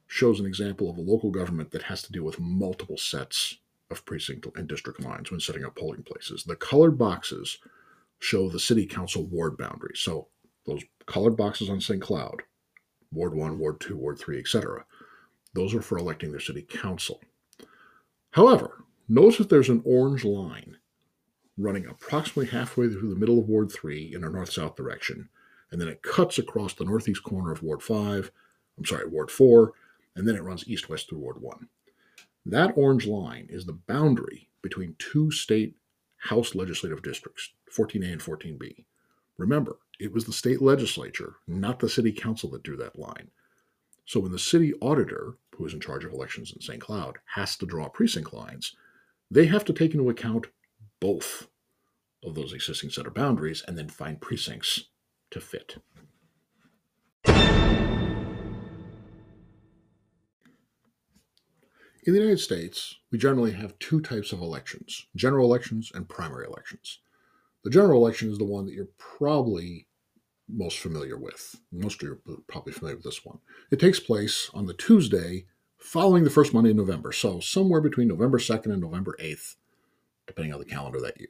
shows 0.07 0.39
an 0.39 0.45
example 0.45 0.89
of 0.89 0.97
a 0.97 1.01
local 1.01 1.31
government 1.31 1.71
that 1.71 1.83
has 1.83 2.01
to 2.03 2.11
deal 2.11 2.23
with 2.23 2.39
multiple 2.39 2.97
sets 2.97 3.57
of 3.91 4.05
precinct 4.05 4.47
and 4.55 4.67
district 4.67 5.01
lines 5.01 5.31
when 5.31 5.39
setting 5.39 5.65
up 5.65 5.75
polling 5.75 6.03
places. 6.03 6.43
The 6.43 6.55
colored 6.55 6.97
boxes 6.97 7.57
show 8.19 8.49
the 8.49 8.59
city 8.59 8.85
council 8.85 9.25
ward 9.25 9.57
boundaries. 9.57 9.99
So 9.99 10.27
those 10.65 10.83
colored 11.05 11.35
boxes 11.35 11.69
on 11.69 11.81
St. 11.81 12.01
Cloud, 12.01 12.43
Ward 13.11 13.35
1, 13.35 13.59
Ward 13.59 13.79
2, 13.79 13.95
Ward 13.95 14.19
3, 14.19 14.39
etc. 14.39 14.85
Those 15.55 15.73
are 15.73 15.81
for 15.81 15.97
electing 15.97 16.29
their 16.29 16.39
city 16.39 16.61
council. 16.61 17.21
However, 18.31 18.85
Notice 19.07 19.37
that 19.37 19.49
there's 19.49 19.69
an 19.69 19.83
orange 19.85 20.25
line 20.25 20.77
running 21.57 21.85
approximately 21.85 22.47
halfway 22.47 22.89
through 22.89 23.09
the 23.09 23.19
middle 23.19 23.39
of 23.39 23.47
Ward 23.47 23.71
3 23.71 24.13
in 24.15 24.23
a 24.23 24.29
north 24.29 24.51
south 24.51 24.75
direction, 24.75 25.29
and 25.71 25.79
then 25.79 25.87
it 25.87 26.01
cuts 26.01 26.39
across 26.39 26.73
the 26.73 26.85
northeast 26.85 27.23
corner 27.23 27.51
of 27.51 27.61
Ward 27.61 27.83
5, 27.83 28.31
I'm 28.77 28.85
sorry, 28.85 29.07
Ward 29.07 29.29
4, 29.29 29.73
and 30.15 30.27
then 30.27 30.35
it 30.35 30.43
runs 30.43 30.67
east 30.67 30.89
west 30.89 31.07
through 31.07 31.19
Ward 31.19 31.39
1. 31.39 31.67
That 32.47 32.73
orange 32.75 33.05
line 33.05 33.47
is 33.49 33.65
the 33.65 33.73
boundary 33.73 34.49
between 34.61 34.95
two 34.97 35.29
state 35.29 35.75
House 36.17 36.55
legislative 36.55 37.03
districts, 37.03 37.53
14A 37.71 38.13
and 38.13 38.21
14B. 38.21 38.85
Remember, 39.37 39.77
it 39.99 40.11
was 40.11 40.25
the 40.25 40.33
state 40.33 40.59
legislature, 40.63 41.35
not 41.45 41.77
the 41.77 41.89
city 41.89 42.11
council, 42.11 42.49
that 42.49 42.63
drew 42.63 42.77
that 42.77 42.97
line. 42.97 43.29
So 44.05 44.19
when 44.19 44.31
the 44.31 44.39
city 44.39 44.73
auditor, 44.81 45.37
who 45.57 45.65
is 45.65 45.73
in 45.73 45.79
charge 45.79 46.05
of 46.05 46.13
elections 46.13 46.51
in 46.53 46.61
St. 46.61 46.81
Cloud, 46.81 47.17
has 47.35 47.55
to 47.57 47.65
draw 47.65 47.87
precinct 47.89 48.33
lines, 48.33 48.75
they 49.31 49.45
have 49.47 49.65
to 49.65 49.73
take 49.73 49.93
into 49.93 50.09
account 50.09 50.47
both 50.99 51.47
of 52.23 52.35
those 52.35 52.53
existing 52.53 52.89
set 52.89 53.05
of 53.05 53.13
boundaries 53.13 53.63
and 53.67 53.77
then 53.77 53.89
find 53.89 54.21
precincts 54.21 54.85
to 55.31 55.39
fit. 55.39 55.77
In 62.05 62.13
the 62.13 62.19
United 62.19 62.39
States, 62.39 62.97
we 63.11 63.17
generally 63.17 63.53
have 63.53 63.79
two 63.79 63.99
types 63.99 64.31
of 64.31 64.39
elections 64.39 65.07
general 65.15 65.45
elections 65.45 65.91
and 65.93 66.07
primary 66.07 66.45
elections. 66.45 66.99
The 67.63 67.71
general 67.71 67.99
election 67.99 68.29
is 68.31 68.37
the 68.37 68.45
one 68.45 68.67
that 68.67 68.75
you're 68.75 68.89
probably 68.99 69.87
most 70.47 70.79
familiar 70.79 71.17
with. 71.17 71.59
Most 71.71 72.01
of 72.01 72.07
you 72.07 72.21
are 72.27 72.37
probably 72.47 72.73
familiar 72.73 72.97
with 72.97 73.05
this 73.05 73.25
one. 73.25 73.39
It 73.71 73.79
takes 73.79 73.99
place 73.99 74.49
on 74.53 74.65
the 74.65 74.73
Tuesday 74.73 75.45
following 75.77 76.23
the 76.23 76.29
first 76.29 76.53
Monday 76.53 76.71
in 76.71 76.77
November, 76.77 77.11
so 77.11 77.39
somewhere 77.39 77.81
between 77.81 78.07
November 78.07 78.39
2nd 78.39 78.71
and 78.71 78.81
November 78.81 79.15
8th, 79.21 79.55
depending 80.27 80.53
on 80.53 80.59
the 80.59 80.65
calendar 80.65 80.99
that 81.01 81.19
year. 81.19 81.29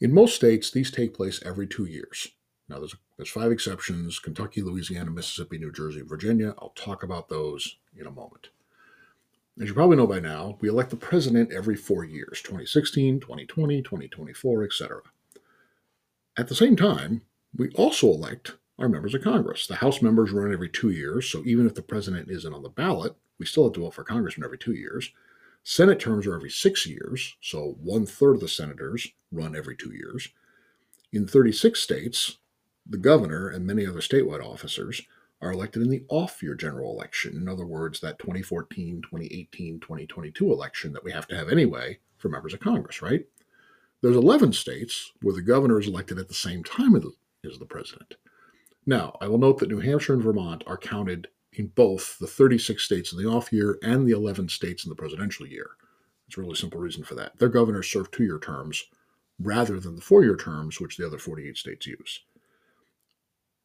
In 0.00 0.12
most 0.12 0.34
states, 0.34 0.70
these 0.70 0.90
take 0.90 1.14
place 1.14 1.42
every 1.44 1.66
two 1.66 1.86
years. 1.86 2.28
Now, 2.68 2.78
there's, 2.78 2.96
there's 3.16 3.30
five 3.30 3.52
exceptions 3.52 4.18
Kentucky, 4.18 4.60
Louisiana, 4.60 5.10
Mississippi, 5.10 5.58
New 5.58 5.72
Jersey, 5.72 6.02
Virginia. 6.02 6.54
I'll 6.58 6.70
talk 6.70 7.02
about 7.02 7.28
those 7.28 7.76
in 7.96 8.06
a 8.06 8.10
moment. 8.10 8.48
As 9.60 9.68
you 9.68 9.74
probably 9.74 9.96
know 9.96 10.06
by 10.06 10.20
now, 10.20 10.58
we 10.60 10.68
elect 10.68 10.90
the 10.90 10.96
president 10.96 11.50
every 11.52 11.76
four 11.76 12.04
years 12.04 12.42
2016, 12.42 13.20
2020, 13.20 13.82
2024, 13.82 14.64
etc. 14.64 15.00
At 16.36 16.48
the 16.48 16.54
same 16.54 16.76
time, 16.76 17.22
we 17.56 17.70
also 17.70 18.08
elect 18.08 18.56
our 18.78 18.88
members 18.88 19.14
of 19.14 19.22
Congress. 19.22 19.66
The 19.66 19.76
House 19.76 20.02
members 20.02 20.30
run 20.30 20.52
every 20.52 20.68
two 20.68 20.90
years, 20.90 21.30
so 21.30 21.42
even 21.46 21.66
if 21.66 21.74
the 21.74 21.82
president 21.82 22.30
isn't 22.30 22.52
on 22.52 22.62
the 22.62 22.68
ballot, 22.68 23.16
we 23.38 23.46
still 23.46 23.64
have 23.64 23.72
to 23.74 23.80
vote 23.80 23.94
for 23.94 24.04
congressman 24.04 24.44
every 24.44 24.58
two 24.58 24.74
years. 24.74 25.10
Senate 25.62 25.98
terms 25.98 26.26
are 26.26 26.34
every 26.34 26.50
six 26.50 26.86
years, 26.86 27.36
so 27.40 27.76
one 27.82 28.06
third 28.06 28.34
of 28.34 28.40
the 28.40 28.48
senators 28.48 29.08
run 29.32 29.56
every 29.56 29.76
two 29.76 29.92
years. 29.92 30.28
In 31.12 31.26
36 31.26 31.80
states, 31.80 32.38
the 32.88 32.98
governor 32.98 33.48
and 33.48 33.66
many 33.66 33.86
other 33.86 34.00
statewide 34.00 34.44
officers 34.44 35.02
are 35.40 35.52
elected 35.52 35.82
in 35.82 35.90
the 35.90 36.04
off 36.08 36.42
year 36.42 36.54
general 36.54 36.92
election. 36.92 37.36
In 37.36 37.48
other 37.48 37.66
words, 37.66 38.00
that 38.00 38.18
2014, 38.18 39.02
2018, 39.02 39.80
2022 39.80 40.52
election 40.52 40.92
that 40.92 41.04
we 41.04 41.12
have 41.12 41.26
to 41.28 41.36
have 41.36 41.48
anyway 41.48 41.98
for 42.18 42.28
members 42.28 42.54
of 42.54 42.60
Congress, 42.60 43.02
right? 43.02 43.24
There's 44.02 44.16
11 44.16 44.52
states 44.52 45.12
where 45.22 45.34
the 45.34 45.42
governor 45.42 45.80
is 45.80 45.88
elected 45.88 46.18
at 46.18 46.28
the 46.28 46.34
same 46.34 46.62
time 46.62 46.94
as 47.46 47.58
the 47.58 47.66
president. 47.66 48.16
Now, 48.84 49.16
I 49.20 49.28
will 49.28 49.38
note 49.38 49.58
that 49.58 49.68
New 49.68 49.80
Hampshire 49.80 50.14
and 50.14 50.22
Vermont 50.22 50.62
are 50.66 50.76
counted 50.76 51.28
in 51.52 51.68
both 51.68 52.18
the 52.18 52.26
36 52.26 52.82
states 52.82 53.12
in 53.12 53.18
the 53.18 53.28
off 53.28 53.52
year 53.52 53.78
and 53.82 54.06
the 54.06 54.12
11 54.12 54.48
states 54.48 54.84
in 54.84 54.90
the 54.90 54.96
presidential 54.96 55.46
year. 55.46 55.70
It's 56.28 56.36
a 56.36 56.40
really 56.40 56.54
simple 56.54 56.80
reason 56.80 57.04
for 57.04 57.14
that. 57.14 57.38
Their 57.38 57.48
governors 57.48 57.90
serve 57.90 58.10
two 58.10 58.24
year 58.24 58.38
terms 58.38 58.84
rather 59.38 59.80
than 59.80 59.96
the 59.96 60.02
four 60.02 60.22
year 60.22 60.36
terms 60.36 60.80
which 60.80 60.96
the 60.96 61.06
other 61.06 61.18
48 61.18 61.56
states 61.56 61.86
use. 61.86 62.20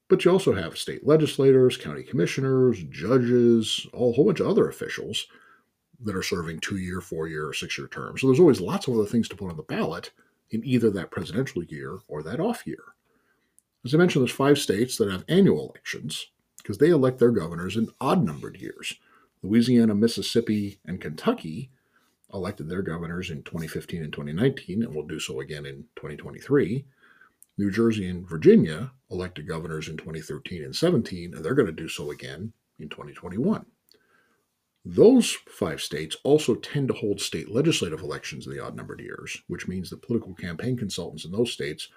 But 0.10 0.26
you 0.26 0.32
also 0.32 0.54
have 0.54 0.78
state 0.78 1.08
legislators, 1.08 1.78
county 1.78 2.04
commissioners, 2.04 2.84
judges, 2.90 3.88
a 3.94 3.98
whole 3.98 4.26
bunch 4.26 4.42
of 4.42 4.48
other 4.48 4.68
officials 4.68 5.26
that 6.04 6.16
are 6.16 6.24
serving 6.24 6.60
two 6.60 6.78
year, 6.78 7.00
four 7.00 7.28
year, 7.28 7.48
or 7.48 7.54
six 7.54 7.78
year 7.78 7.88
terms. 7.88 8.22
So 8.22 8.28
there's 8.28 8.40
always 8.40 8.60
lots 8.60 8.88
of 8.88 8.96
other 8.96 9.06
things 9.06 9.30
to 9.30 9.36
put 9.36 9.50
on 9.50 9.58
the 9.58 9.64
ballot 9.64 10.12
in 10.50 10.66
either 10.66 10.90
that 10.92 11.12
presidential 11.12 11.64
year 11.64 12.00
or 12.08 12.24
that 12.24 12.40
off 12.40 12.68
year. 12.68 12.84
As 13.84 13.96
I 13.96 13.98
mentioned, 13.98 14.22
there's 14.22 14.36
five 14.36 14.60
states 14.60 14.98
that 14.98 15.12
have 15.12 15.26
annual 15.28 15.70
elections 15.70 16.28
because 16.58 16.78
they 16.78 16.90
elect 16.90 17.18
their 17.20 17.32
governors 17.32 17.78
in 17.78 17.90
odd 18.00 18.24
numbered 18.24 18.58
years. 18.58 18.94
Louisiana, 19.42 19.96
Mississippi, 19.96 20.80
and 20.86 21.02
Kentucky 21.02 21.72
elected 22.34 22.70
their 22.70 22.84
governors 22.84 23.30
in 23.30 23.44
2015 23.44 24.04
and 24.04 24.14
2019 24.14 24.84
and 24.84 24.96
will 24.96 25.06
do 25.06 25.20
so 25.20 25.40
again 25.40 25.66
in 25.66 25.86
2023. 25.96 26.86
New 27.58 27.72
Jersey 27.72 28.08
and 28.08 28.28
Virginia 28.28 28.92
elected 29.10 29.48
governors 29.48 29.90
in 29.90 29.98
2013 29.98 30.64
and 30.64 30.76
17, 30.76 31.34
and 31.34 31.44
they're 31.44 31.56
going 31.56 31.66
to 31.66 31.72
do 31.72 31.90
so 31.90 32.12
again 32.12 32.54
in 32.80 32.88
2021. 32.88 33.66
Those 34.86 35.38
five 35.48 35.82
states 35.82 36.16
also 36.24 36.56
tend 36.56 36.88
to 36.88 36.94
hold 36.94 37.20
state 37.20 37.52
legislative 37.52 38.02
elections 38.02 38.48
in 38.48 38.54
the 38.54 38.64
odd 38.64 38.76
numbered 38.76 39.00
years, 39.00 39.42
which 39.48 39.68
means 39.68 39.90
that 39.90 40.02
political 40.02 40.34
campaign 40.34 40.78
consultants 40.78 41.26
in 41.26 41.32
those 41.32 41.52
states 41.52 41.90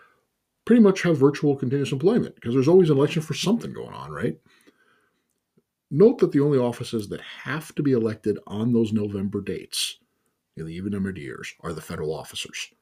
pretty 0.64 0.83
much 0.83 1.02
have 1.02 1.18
virtual 1.18 1.56
continuous 1.56 1.92
employment 1.92 2.35
because 2.35 2.54
there's 2.54 2.68
always 2.68 2.90
an 2.90 2.97
election 2.97 3.23
for 3.23 3.35
something 3.35 3.73
going 3.73 3.92
on, 3.92 4.11
right? 4.11 4.38
Note 5.90 6.18
that 6.18 6.33
the 6.33 6.40
only 6.40 6.59
offices 6.59 7.09
that 7.09 7.21
have 7.21 7.75
to 7.75 7.83
be 7.83 7.92
elected 7.92 8.38
on 8.47 8.73
those 8.73 8.92
November 8.92 9.40
dates 9.40 9.99
in 10.56 10.66
the 10.66 10.75
even 10.75 10.92
numbered 10.92 11.18
years 11.18 11.54
are 11.61 11.73
the 11.73 11.80
federal 11.80 12.14
officers. 12.14 12.73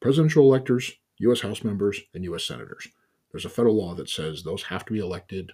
Presidential 0.00 0.44
electors 0.44 0.92
U.S. 1.20 1.40
House 1.42 1.62
members, 1.62 2.00
and 2.14 2.24
U.S. 2.24 2.44
senators. 2.44 2.88
There's 3.30 3.44
a 3.44 3.50
federal 3.50 3.76
law 3.76 3.94
that 3.94 4.08
says 4.08 4.42
those 4.42 4.64
have 4.64 4.84
to 4.86 4.92
be 4.92 4.98
elected 4.98 5.52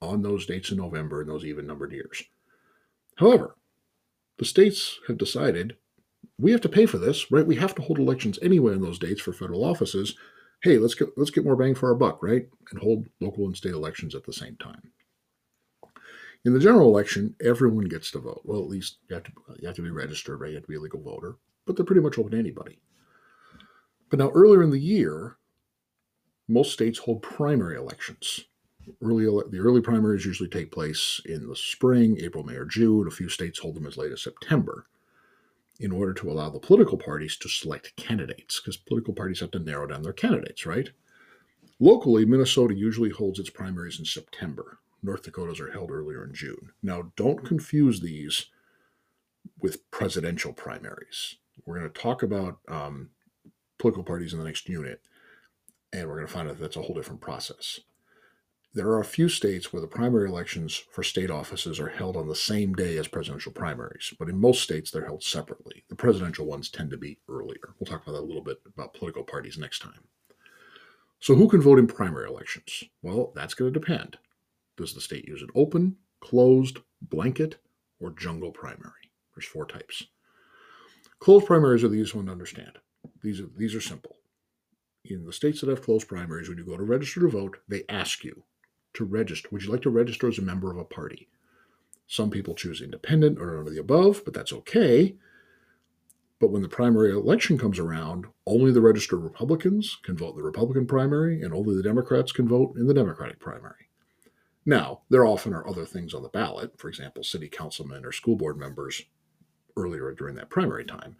on 0.00 0.22
those 0.22 0.46
dates 0.46 0.70
in 0.70 0.78
November 0.78 1.22
in 1.22 1.28
those 1.28 1.44
even 1.44 1.66
numbered 1.66 1.92
years. 1.92 2.24
However, 3.16 3.56
the 4.38 4.44
states 4.44 4.98
have 5.06 5.18
decided 5.18 5.76
we 6.38 6.52
have 6.52 6.60
to 6.62 6.68
pay 6.68 6.86
for 6.86 6.98
this, 6.98 7.30
right? 7.30 7.46
We 7.46 7.56
have 7.56 7.74
to 7.76 7.82
hold 7.82 7.98
elections 7.98 8.38
anyway 8.40 8.74
on 8.74 8.80
those 8.80 8.98
dates 8.98 9.20
for 9.20 9.32
federal 9.32 9.64
offices. 9.64 10.16
Hey, 10.62 10.78
let's 10.78 10.94
get 10.94 11.16
let's 11.16 11.30
get 11.30 11.44
more 11.44 11.56
bang 11.56 11.74
for 11.74 11.88
our 11.88 11.94
buck, 11.94 12.22
right? 12.22 12.48
And 12.70 12.80
hold 12.80 13.06
local 13.20 13.46
and 13.46 13.56
state 13.56 13.72
elections 13.72 14.14
at 14.14 14.24
the 14.24 14.32
same 14.32 14.56
time. 14.56 14.90
In 16.44 16.52
the 16.52 16.60
general 16.60 16.88
election, 16.88 17.36
everyone 17.44 17.84
gets 17.84 18.10
to 18.12 18.18
vote. 18.18 18.42
Well, 18.44 18.60
at 18.60 18.68
least 18.68 18.98
you 19.08 19.14
have 19.14 19.24
to 19.24 19.32
you 19.60 19.66
have 19.66 19.76
to 19.76 19.82
be 19.82 19.90
registered, 19.90 20.40
right? 20.40 20.50
You 20.50 20.56
have 20.56 20.64
to 20.64 20.68
be 20.68 20.76
a 20.76 20.80
legal 20.80 21.00
voter, 21.00 21.36
but 21.64 21.76
they're 21.76 21.84
pretty 21.84 22.02
much 22.02 22.18
open 22.18 22.32
to 22.32 22.38
anybody. 22.38 22.80
But 24.10 24.18
now, 24.18 24.30
earlier 24.30 24.62
in 24.62 24.70
the 24.70 24.80
year, 24.80 25.36
most 26.48 26.72
states 26.72 26.98
hold 26.98 27.22
primary 27.22 27.76
elections. 27.76 28.44
Early, 29.02 29.26
the 29.26 29.58
early 29.58 29.82
primaries 29.82 30.24
usually 30.24 30.48
take 30.48 30.72
place 30.72 31.20
in 31.26 31.46
the 31.46 31.54
spring, 31.54 32.18
April, 32.20 32.42
May, 32.42 32.54
or 32.54 32.64
June. 32.64 33.06
A 33.06 33.10
few 33.10 33.28
states 33.28 33.58
hold 33.58 33.76
them 33.76 33.86
as 33.86 33.98
late 33.98 34.12
as 34.12 34.22
September 34.22 34.86
in 35.80 35.92
order 35.92 36.12
to 36.12 36.30
allow 36.30 36.50
the 36.50 36.58
political 36.58 36.98
parties 36.98 37.36
to 37.36 37.48
select 37.48 37.96
candidates, 37.96 38.60
because 38.60 38.76
political 38.76 39.14
parties 39.14 39.40
have 39.40 39.50
to 39.52 39.58
narrow 39.58 39.86
down 39.86 40.02
their 40.02 40.12
candidates, 40.12 40.66
right? 40.66 40.90
Locally, 41.78 42.24
Minnesota 42.24 42.74
usually 42.74 43.10
holds 43.10 43.38
its 43.38 43.50
primaries 43.50 43.98
in 43.98 44.04
September. 44.04 44.78
North 45.02 45.22
Dakota's 45.22 45.60
are 45.60 45.70
held 45.70 45.92
earlier 45.92 46.24
in 46.24 46.34
June. 46.34 46.72
Now, 46.82 47.12
don't 47.14 47.44
confuse 47.44 48.00
these 48.00 48.46
with 49.60 49.88
presidential 49.92 50.52
primaries. 50.52 51.36
We're 51.64 51.78
going 51.78 51.90
to 51.90 52.00
talk 52.00 52.22
about 52.24 52.58
um, 52.66 53.10
political 53.78 54.02
parties 54.02 54.32
in 54.32 54.40
the 54.40 54.44
next 54.44 54.68
unit. 54.68 55.00
And 55.92 56.08
we're 56.08 56.16
going 56.16 56.26
to 56.26 56.32
find 56.32 56.48
out 56.48 56.58
that 56.58 56.62
that's 56.62 56.76
a 56.76 56.82
whole 56.82 56.96
different 56.96 57.20
process. 57.20 57.80
There 58.78 58.90
are 58.90 59.00
a 59.00 59.04
few 59.04 59.28
states 59.28 59.72
where 59.72 59.82
the 59.82 59.88
primary 59.88 60.28
elections 60.28 60.84
for 60.92 61.02
state 61.02 61.32
offices 61.32 61.80
are 61.80 61.88
held 61.88 62.16
on 62.16 62.28
the 62.28 62.36
same 62.36 62.74
day 62.74 62.96
as 62.96 63.08
presidential 63.08 63.50
primaries, 63.50 64.14
but 64.20 64.28
in 64.28 64.38
most 64.38 64.62
states 64.62 64.92
they're 64.92 65.04
held 65.04 65.24
separately. 65.24 65.82
The 65.88 65.96
presidential 65.96 66.46
ones 66.46 66.70
tend 66.70 66.92
to 66.92 66.96
be 66.96 67.18
earlier. 67.28 67.74
We'll 67.76 67.86
talk 67.86 68.04
about 68.04 68.12
that 68.12 68.22
a 68.22 68.30
little 68.30 68.44
bit 68.44 68.58
about 68.64 68.94
political 68.94 69.24
parties 69.24 69.58
next 69.58 69.80
time. 69.80 70.04
So, 71.18 71.34
who 71.34 71.48
can 71.48 71.60
vote 71.60 71.80
in 71.80 71.88
primary 71.88 72.28
elections? 72.28 72.84
Well, 73.02 73.32
that's 73.34 73.52
going 73.52 73.72
to 73.72 73.80
depend. 73.80 74.16
Does 74.76 74.94
the 74.94 75.00
state 75.00 75.26
use 75.26 75.42
an 75.42 75.50
open, 75.56 75.96
closed, 76.20 76.78
blanket, 77.02 77.56
or 77.98 78.12
jungle 78.12 78.52
primary? 78.52 79.10
There's 79.34 79.44
four 79.44 79.66
types. 79.66 80.04
Closed 81.18 81.46
primaries 81.46 81.82
are 81.82 81.88
the 81.88 81.94
easiest 81.94 82.14
one 82.14 82.26
to 82.26 82.32
understand. 82.32 82.78
These 83.24 83.40
are 83.40 83.50
these 83.56 83.74
are 83.74 83.80
simple. 83.80 84.18
In 85.04 85.24
the 85.24 85.32
states 85.32 85.62
that 85.62 85.68
have 85.68 85.82
closed 85.82 86.06
primaries, 86.06 86.48
when 86.48 86.58
you 86.58 86.64
go 86.64 86.76
to 86.76 86.84
register 86.84 87.18
to 87.22 87.28
vote, 87.28 87.58
they 87.66 87.82
ask 87.88 88.22
you 88.22 88.44
to 88.98 89.04
register. 89.04 89.48
Would 89.50 89.64
you 89.64 89.72
like 89.72 89.82
to 89.82 89.90
register 89.90 90.28
as 90.28 90.38
a 90.38 90.42
member 90.42 90.70
of 90.70 90.76
a 90.76 90.84
party? 90.84 91.28
Some 92.06 92.30
people 92.30 92.54
choose 92.54 92.80
independent 92.80 93.38
or 93.38 93.46
none 93.46 93.66
of 93.66 93.72
the 93.72 93.80
above, 93.80 94.22
but 94.24 94.34
that's 94.34 94.52
okay. 94.52 95.16
But 96.40 96.50
when 96.50 96.62
the 96.62 96.68
primary 96.68 97.10
election 97.10 97.58
comes 97.58 97.78
around, 97.78 98.26
only 98.46 98.70
the 98.70 98.80
registered 98.80 99.22
Republicans 99.22 99.98
can 100.02 100.16
vote 100.16 100.30
in 100.30 100.36
the 100.36 100.44
Republican 100.44 100.86
primary, 100.86 101.42
and 101.42 101.52
only 101.52 101.74
the 101.74 101.82
Democrats 101.82 102.30
can 102.30 102.46
vote 102.46 102.76
in 102.76 102.86
the 102.86 102.94
Democratic 102.94 103.40
primary. 103.40 103.88
Now, 104.64 105.02
there 105.08 105.26
often 105.26 105.52
are 105.52 105.66
other 105.66 105.84
things 105.84 106.14
on 106.14 106.22
the 106.22 106.28
ballot, 106.28 106.78
for 106.78 106.88
example, 106.88 107.24
city 107.24 107.48
councilmen 107.48 108.04
or 108.04 108.12
school 108.12 108.36
board 108.36 108.58
members 108.58 109.02
earlier 109.76 110.12
during 110.12 110.36
that 110.36 110.50
primary 110.50 110.84
time. 110.84 111.16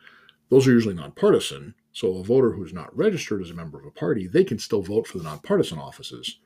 Those 0.51 0.69
are 0.69 0.73
usually 0.73 0.95
nonpartisan. 0.95 1.75
So 1.93 2.17
a 2.19 2.23
voter 2.23 2.53
who's 2.53 2.73
not 2.73 2.97
registered 2.97 3.43
as 3.43 3.51
a 3.51 3.55
member 3.55 3.79
of 3.79 3.87
a 3.87 3.91
party, 3.91 4.27
they 4.27 4.45
can 4.45 4.59
still 4.59 4.83
vote 4.83 5.07
for 5.07 5.19
the 5.19 5.25
nonpartisan 5.25 5.79
offices, 5.79 6.39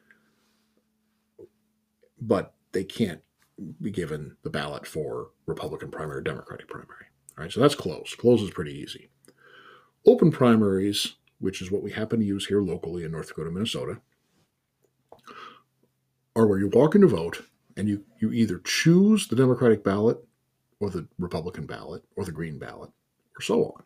but 2.23 2.55
they 2.71 2.85
can't 2.85 3.21
be 3.81 3.91
given 3.91 4.37
the 4.43 4.51
ballot 4.51 4.87
for 4.87 5.31
Republican 5.47 5.91
primary 5.91 6.19
or 6.19 6.23
Democratic 6.23 6.69
primary. 6.69 7.07
All 7.37 7.45
right, 7.45 7.53
so 7.53 7.61
that's 7.61 7.75
closed. 7.75 8.17
Close 8.17 8.41
is 8.41 8.51
pretty 8.51 8.73
easy. 8.73 9.11
Open 10.07 10.31
primaries, 10.31 11.17
which 11.41 11.61
is 11.61 11.71
what 11.71 11.83
we 11.83 11.91
happen 11.91 12.21
to 12.21 12.25
use 12.25 12.47
here 12.47 12.63
locally 12.63 13.05
in 13.05 13.13
North 13.13 13.29
Dakota, 13.29 13.51
Minnesota, 13.51 14.01
are 16.35 16.47
where 16.47 16.59
you 16.59 16.69
walk 16.69 16.95
in 16.95 17.01
to 17.03 17.09
vote 17.09 17.43
and 17.77 17.89
you, 17.89 18.05
you 18.21 18.33
either 18.33 18.61
choose 18.65 19.27
the 19.27 19.37
Democratic 19.37 19.83
ballot 19.85 20.19
or 20.81 20.91
the 20.91 21.07
Republican 21.19 21.67
ballot 21.67 22.05
or 22.17 22.25
the 22.25 22.33
Green 22.33 22.59
ballot 22.59 22.91
or 23.37 23.43
so 23.43 23.65
on. 23.65 23.83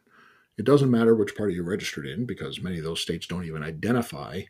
It 0.58 0.64
doesn't 0.64 0.90
matter 0.90 1.14
which 1.14 1.36
party 1.36 1.54
you're 1.54 1.64
registered 1.64 2.06
in 2.06 2.26
because 2.26 2.62
many 2.62 2.78
of 2.78 2.84
those 2.84 3.00
states 3.00 3.26
don't 3.26 3.44
even 3.44 3.62
identify, 3.62 4.42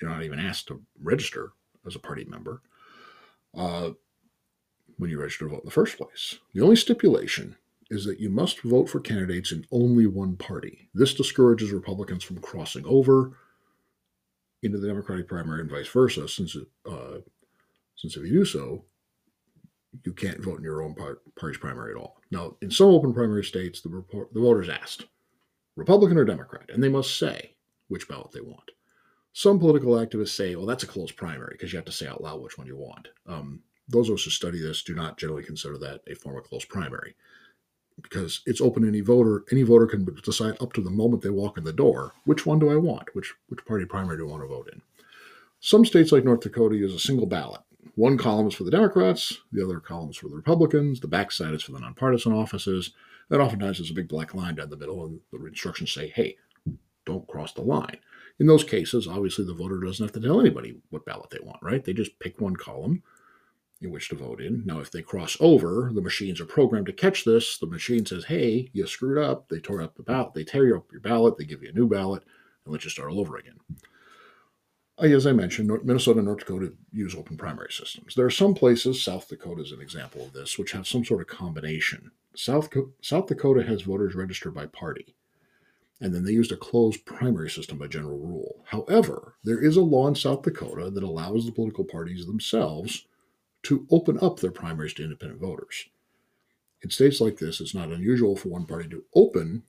you're 0.00 0.10
not 0.10 0.22
even 0.22 0.38
asked 0.38 0.68
to 0.68 0.82
register 1.02 1.52
as 1.86 1.96
a 1.96 2.00
party 2.00 2.24
member 2.24 2.62
uh, 3.56 3.90
when 4.98 5.10
you 5.10 5.20
register 5.20 5.44
to 5.44 5.50
vote 5.50 5.62
in 5.62 5.66
the 5.66 5.70
first 5.70 5.98
place. 5.98 6.38
The 6.54 6.62
only 6.62 6.76
stipulation 6.76 7.56
is 7.90 8.04
that 8.04 8.18
you 8.18 8.30
must 8.30 8.62
vote 8.62 8.88
for 8.88 9.00
candidates 9.00 9.52
in 9.52 9.66
only 9.70 10.06
one 10.06 10.36
party. 10.36 10.88
This 10.94 11.14
discourages 11.14 11.70
Republicans 11.70 12.24
from 12.24 12.38
crossing 12.38 12.84
over 12.86 13.36
into 14.62 14.78
the 14.78 14.88
Democratic 14.88 15.28
primary 15.28 15.60
and 15.60 15.70
vice 15.70 15.88
versa, 15.88 16.28
since 16.28 16.56
it, 16.56 16.66
uh, 16.90 17.18
since 17.96 18.16
if 18.16 18.24
you 18.24 18.30
do 18.30 18.44
so, 18.44 18.84
you 20.04 20.12
can't 20.12 20.42
vote 20.42 20.58
in 20.58 20.64
your 20.64 20.82
own 20.82 20.94
party's 21.38 21.58
primary 21.58 21.92
at 21.92 21.96
all. 21.96 22.16
Now, 22.30 22.56
in 22.60 22.70
some 22.70 22.88
open 22.88 23.14
primary 23.14 23.44
states, 23.44 23.80
the, 23.80 23.88
report, 23.88 24.34
the 24.34 24.40
voters 24.40 24.68
asked 24.68 25.06
Republican 25.76 26.18
or 26.18 26.24
Democrat, 26.24 26.68
and 26.72 26.82
they 26.82 26.88
must 26.88 27.18
say 27.18 27.54
which 27.88 28.08
ballot 28.08 28.32
they 28.32 28.40
want. 28.40 28.70
Some 29.36 29.58
political 29.58 29.92
activists 29.92 30.30
say, 30.30 30.56
well, 30.56 30.64
that's 30.64 30.82
a 30.82 30.86
closed 30.86 31.14
primary 31.14 31.50
because 31.52 31.70
you 31.70 31.76
have 31.76 31.84
to 31.84 31.92
say 31.92 32.06
out 32.06 32.22
loud 32.22 32.40
which 32.40 32.56
one 32.56 32.66
you 32.66 32.74
want. 32.74 33.08
Um, 33.26 33.60
those 33.86 34.08
of 34.08 34.14
us 34.14 34.24
who 34.24 34.30
study 34.30 34.58
this 34.58 34.82
do 34.82 34.94
not 34.94 35.18
generally 35.18 35.42
consider 35.42 35.76
that 35.76 36.00
a 36.06 36.14
form 36.14 36.38
of 36.38 36.44
closed 36.44 36.70
primary 36.70 37.16
because 38.00 38.40
it's 38.46 38.62
open 38.62 38.80
to 38.80 38.88
any 38.88 39.02
voter. 39.02 39.44
Any 39.52 39.62
voter 39.62 39.86
can 39.86 40.06
decide 40.24 40.56
up 40.62 40.72
to 40.72 40.80
the 40.80 40.88
moment 40.88 41.22
they 41.22 41.28
walk 41.28 41.58
in 41.58 41.64
the 41.64 41.72
door 41.74 42.14
which 42.24 42.46
one 42.46 42.58
do 42.58 42.70
I 42.70 42.76
want, 42.76 43.14
which 43.14 43.34
which 43.48 43.62
party 43.66 43.84
primary 43.84 44.16
do 44.16 44.26
I 44.26 44.30
want 44.30 44.42
to 44.42 44.48
vote 44.48 44.70
in. 44.72 44.80
Some 45.60 45.84
states 45.84 46.12
like 46.12 46.24
North 46.24 46.40
Dakota 46.40 46.74
use 46.74 46.94
a 46.94 46.98
single 46.98 47.26
ballot. 47.26 47.60
One 47.94 48.16
column 48.16 48.48
is 48.48 48.54
for 48.54 48.64
the 48.64 48.70
Democrats, 48.70 49.36
the 49.52 49.62
other 49.62 49.80
column 49.80 50.08
is 50.08 50.16
for 50.16 50.30
the 50.30 50.36
Republicans, 50.36 51.00
the 51.00 51.08
backside 51.08 51.52
is 51.52 51.62
for 51.62 51.72
the 51.72 51.80
nonpartisan 51.80 52.32
offices, 52.32 52.92
and 53.28 53.42
oftentimes 53.42 53.76
there's 53.76 53.90
a 53.90 53.94
big 53.94 54.08
black 54.08 54.32
line 54.32 54.54
down 54.54 54.70
the 54.70 54.78
middle, 54.78 55.04
and 55.04 55.20
the 55.30 55.44
instructions 55.44 55.92
say, 55.92 56.08
hey, 56.08 56.36
don't 57.04 57.28
cross 57.28 57.52
the 57.52 57.60
line. 57.60 57.98
In 58.38 58.46
those 58.46 58.64
cases, 58.64 59.08
obviously 59.08 59.44
the 59.44 59.54
voter 59.54 59.80
doesn't 59.80 60.04
have 60.04 60.12
to 60.12 60.20
tell 60.20 60.40
anybody 60.40 60.76
what 60.90 61.06
ballot 61.06 61.30
they 61.30 61.38
want, 61.42 61.62
right? 61.62 61.82
They 61.82 61.94
just 61.94 62.18
pick 62.18 62.40
one 62.40 62.56
column 62.56 63.02
in 63.80 63.90
which 63.90 64.08
to 64.08 64.14
vote 64.14 64.40
in. 64.40 64.62
Now, 64.64 64.80
if 64.80 64.90
they 64.90 65.02
cross 65.02 65.36
over, 65.40 65.90
the 65.94 66.02
machines 66.02 66.40
are 66.40 66.46
programmed 66.46 66.86
to 66.86 66.92
catch 66.92 67.24
this. 67.24 67.58
The 67.58 67.66
machine 67.66 68.06
says, 68.06 68.24
hey, 68.24 68.70
you 68.72 68.86
screwed 68.86 69.22
up. 69.22 69.48
They 69.48 69.58
tore 69.58 69.82
up 69.82 69.96
the 69.96 70.02
ballot. 70.02 70.34
They 70.34 70.44
tear 70.44 70.76
up 70.76 70.90
your 70.92 71.00
ballot. 71.00 71.36
They 71.36 71.44
give 71.44 71.62
you 71.62 71.70
a 71.70 71.72
new 71.72 71.88
ballot, 71.88 72.24
and 72.64 72.72
let 72.72 72.84
you 72.84 72.90
start 72.90 73.10
all 73.10 73.20
over 73.20 73.36
again. 73.36 73.58
As 74.98 75.26
I 75.26 75.32
mentioned, 75.32 75.70
Minnesota 75.84 76.20
and 76.20 76.26
North 76.26 76.38
Dakota 76.38 76.72
use 76.90 77.14
open 77.14 77.36
primary 77.36 77.70
systems. 77.70 78.14
There 78.14 78.24
are 78.24 78.30
some 78.30 78.54
places, 78.54 79.02
South 79.02 79.28
Dakota 79.28 79.60
is 79.60 79.72
an 79.72 79.82
example 79.82 80.22
of 80.24 80.32
this, 80.32 80.58
which 80.58 80.72
have 80.72 80.86
some 80.86 81.04
sort 81.04 81.20
of 81.20 81.26
combination. 81.26 82.12
South, 82.34 82.70
South 83.02 83.26
Dakota 83.26 83.62
has 83.62 83.82
voters 83.82 84.14
registered 84.14 84.54
by 84.54 84.64
party, 84.64 85.14
and 86.00 86.14
then 86.14 86.24
they 86.24 86.32
used 86.32 86.52
a 86.52 86.56
closed 86.56 87.04
primary 87.04 87.50
system 87.50 87.78
by 87.78 87.86
general 87.86 88.18
rule. 88.18 88.64
However, 88.66 89.36
there 89.44 89.62
is 89.62 89.76
a 89.76 89.82
law 89.82 90.06
in 90.08 90.14
South 90.14 90.42
Dakota 90.42 90.90
that 90.90 91.02
allows 91.02 91.46
the 91.46 91.52
political 91.52 91.84
parties 91.84 92.26
themselves 92.26 93.06
to 93.64 93.86
open 93.90 94.18
up 94.20 94.40
their 94.40 94.50
primaries 94.50 94.94
to 94.94 95.04
independent 95.04 95.40
voters. 95.40 95.86
In 96.82 96.90
states 96.90 97.20
like 97.20 97.38
this, 97.38 97.60
it's 97.60 97.74
not 97.74 97.88
unusual 97.88 98.36
for 98.36 98.48
one 98.48 98.66
party 98.66 98.88
to 98.90 99.04
open 99.14 99.64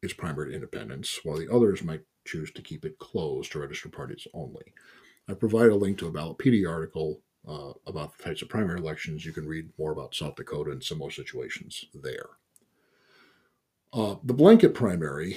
its 0.00 0.12
primary 0.12 0.50
to 0.50 0.54
independents, 0.54 1.20
while 1.24 1.36
the 1.36 1.52
others 1.52 1.82
might 1.82 2.02
choose 2.24 2.50
to 2.52 2.62
keep 2.62 2.84
it 2.84 2.98
closed 2.98 3.52
to 3.52 3.58
registered 3.58 3.92
parties 3.92 4.26
only. 4.32 4.72
I 5.28 5.34
provide 5.34 5.70
a 5.70 5.76
link 5.76 5.98
to 5.98 6.06
a 6.06 6.12
Ballotpedia 6.12 6.70
article 6.70 7.20
uh, 7.46 7.72
about 7.86 8.16
the 8.16 8.22
types 8.22 8.42
of 8.42 8.48
primary 8.48 8.78
elections. 8.78 9.26
You 9.26 9.32
can 9.32 9.46
read 9.46 9.70
more 9.78 9.92
about 9.92 10.14
South 10.14 10.36
Dakota 10.36 10.70
and 10.70 10.82
similar 10.82 11.10
situations 11.10 11.84
there. 11.92 12.28
Uh, 13.94 14.16
the 14.24 14.34
blanket 14.34 14.74
primary, 14.74 15.36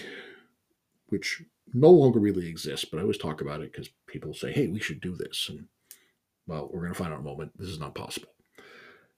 which 1.09 1.43
no 1.73 1.91
longer 1.91 2.19
really 2.19 2.47
exists, 2.47 2.85
but 2.85 2.97
I 2.97 3.01
always 3.01 3.19
talk 3.19 3.39
about 3.39 3.61
it 3.61 3.71
because 3.71 3.89
people 4.07 4.33
say, 4.33 4.51
hey, 4.51 4.67
we 4.67 4.79
should 4.79 4.99
do 4.99 5.15
this. 5.15 5.47
And 5.49 5.67
well, 6.47 6.67
we're 6.71 6.81
going 6.81 6.93
to 6.93 6.97
find 6.97 7.13
out 7.13 7.19
in 7.19 7.25
a 7.25 7.29
moment. 7.29 7.51
This 7.55 7.69
is 7.69 7.79
not 7.79 7.93
possible. 7.93 8.29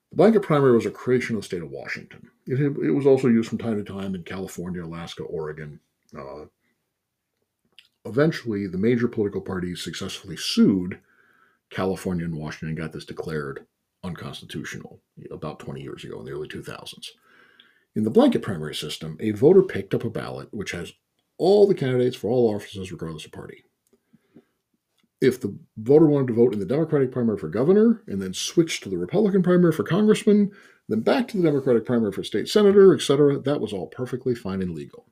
The 0.10 0.18
blanket 0.18 0.42
primary 0.42 0.74
was 0.74 0.86
a 0.86 0.92
creation 0.92 1.36
of 1.36 1.44
the 1.44 1.46
state 1.46 1.62
of 1.62 1.70
Washington. 1.70 2.30
It, 2.48 2.60
it 2.60 2.92
was 2.92 3.06
also 3.06 3.30
used 3.30 3.48
from 3.48 3.60
time 3.60 3.78
to 3.78 3.90
time 3.90 4.14
in 4.14 4.24
California, 4.24 4.84
Alaska, 4.84 5.24
Oregon. 5.24 5.80
Uh, 6.18 6.46
eventually, 8.06 8.68
the 8.68 8.78
major 8.78 9.08
political 9.08 9.42
parties 9.42 9.82
successfully 9.82 10.36
sued 10.36 11.00
California 11.70 12.26
and 12.26 12.36
Washington 12.36 12.70
and 12.70 12.78
got 12.78 12.92
this 12.92 13.06
declared 13.06 13.66
unconstitutional 14.04 15.00
about 15.32 15.60
20 15.60 15.82
years 15.82 16.04
ago 16.04 16.20
in 16.20 16.26
the 16.26 16.32
early 16.32 16.48
2000s. 16.48 17.10
In 17.96 18.04
the 18.04 18.10
blanket 18.10 18.42
primary 18.42 18.76
system, 18.76 19.18
a 19.20 19.32
voter 19.32 19.64
picked 19.64 19.94
up 19.94 20.04
a 20.04 20.10
ballot 20.10 20.50
which 20.52 20.72
has 20.72 20.94
all 21.38 21.68
the 21.68 21.76
candidates 21.76 22.16
for 22.16 22.30
all 22.30 22.54
offices, 22.54 22.92
regardless 22.92 23.26
of 23.26 23.32
party 23.32 23.64
if 25.22 25.42
the 25.42 25.58
voter 25.78 26.06
wanted 26.06 26.28
to 26.28 26.34
vote 26.34 26.54
in 26.54 26.60
the 26.60 26.66
Democratic 26.66 27.12
primary 27.12 27.38
for 27.38 27.50
governor 27.50 28.04
and 28.08 28.22
then 28.22 28.34
switch 28.34 28.80
to 28.82 28.90
the 28.90 28.98
Republican 28.98 29.44
primary 29.44 29.74
for 29.74 29.84
congressman, 29.84 30.52
then 30.88 31.02
back 31.02 31.28
to 31.28 31.38
the 31.38 31.44
Democratic 31.44 31.86
primary 31.86 32.12
for 32.12 32.24
state 32.24 32.48
senator, 32.48 32.94
etc., 32.94 33.40
that 33.40 33.60
was 33.60 33.74
all 33.74 33.88
perfectly 33.88 34.34
fine 34.34 34.62
and 34.62 34.74
legal. 34.74 35.08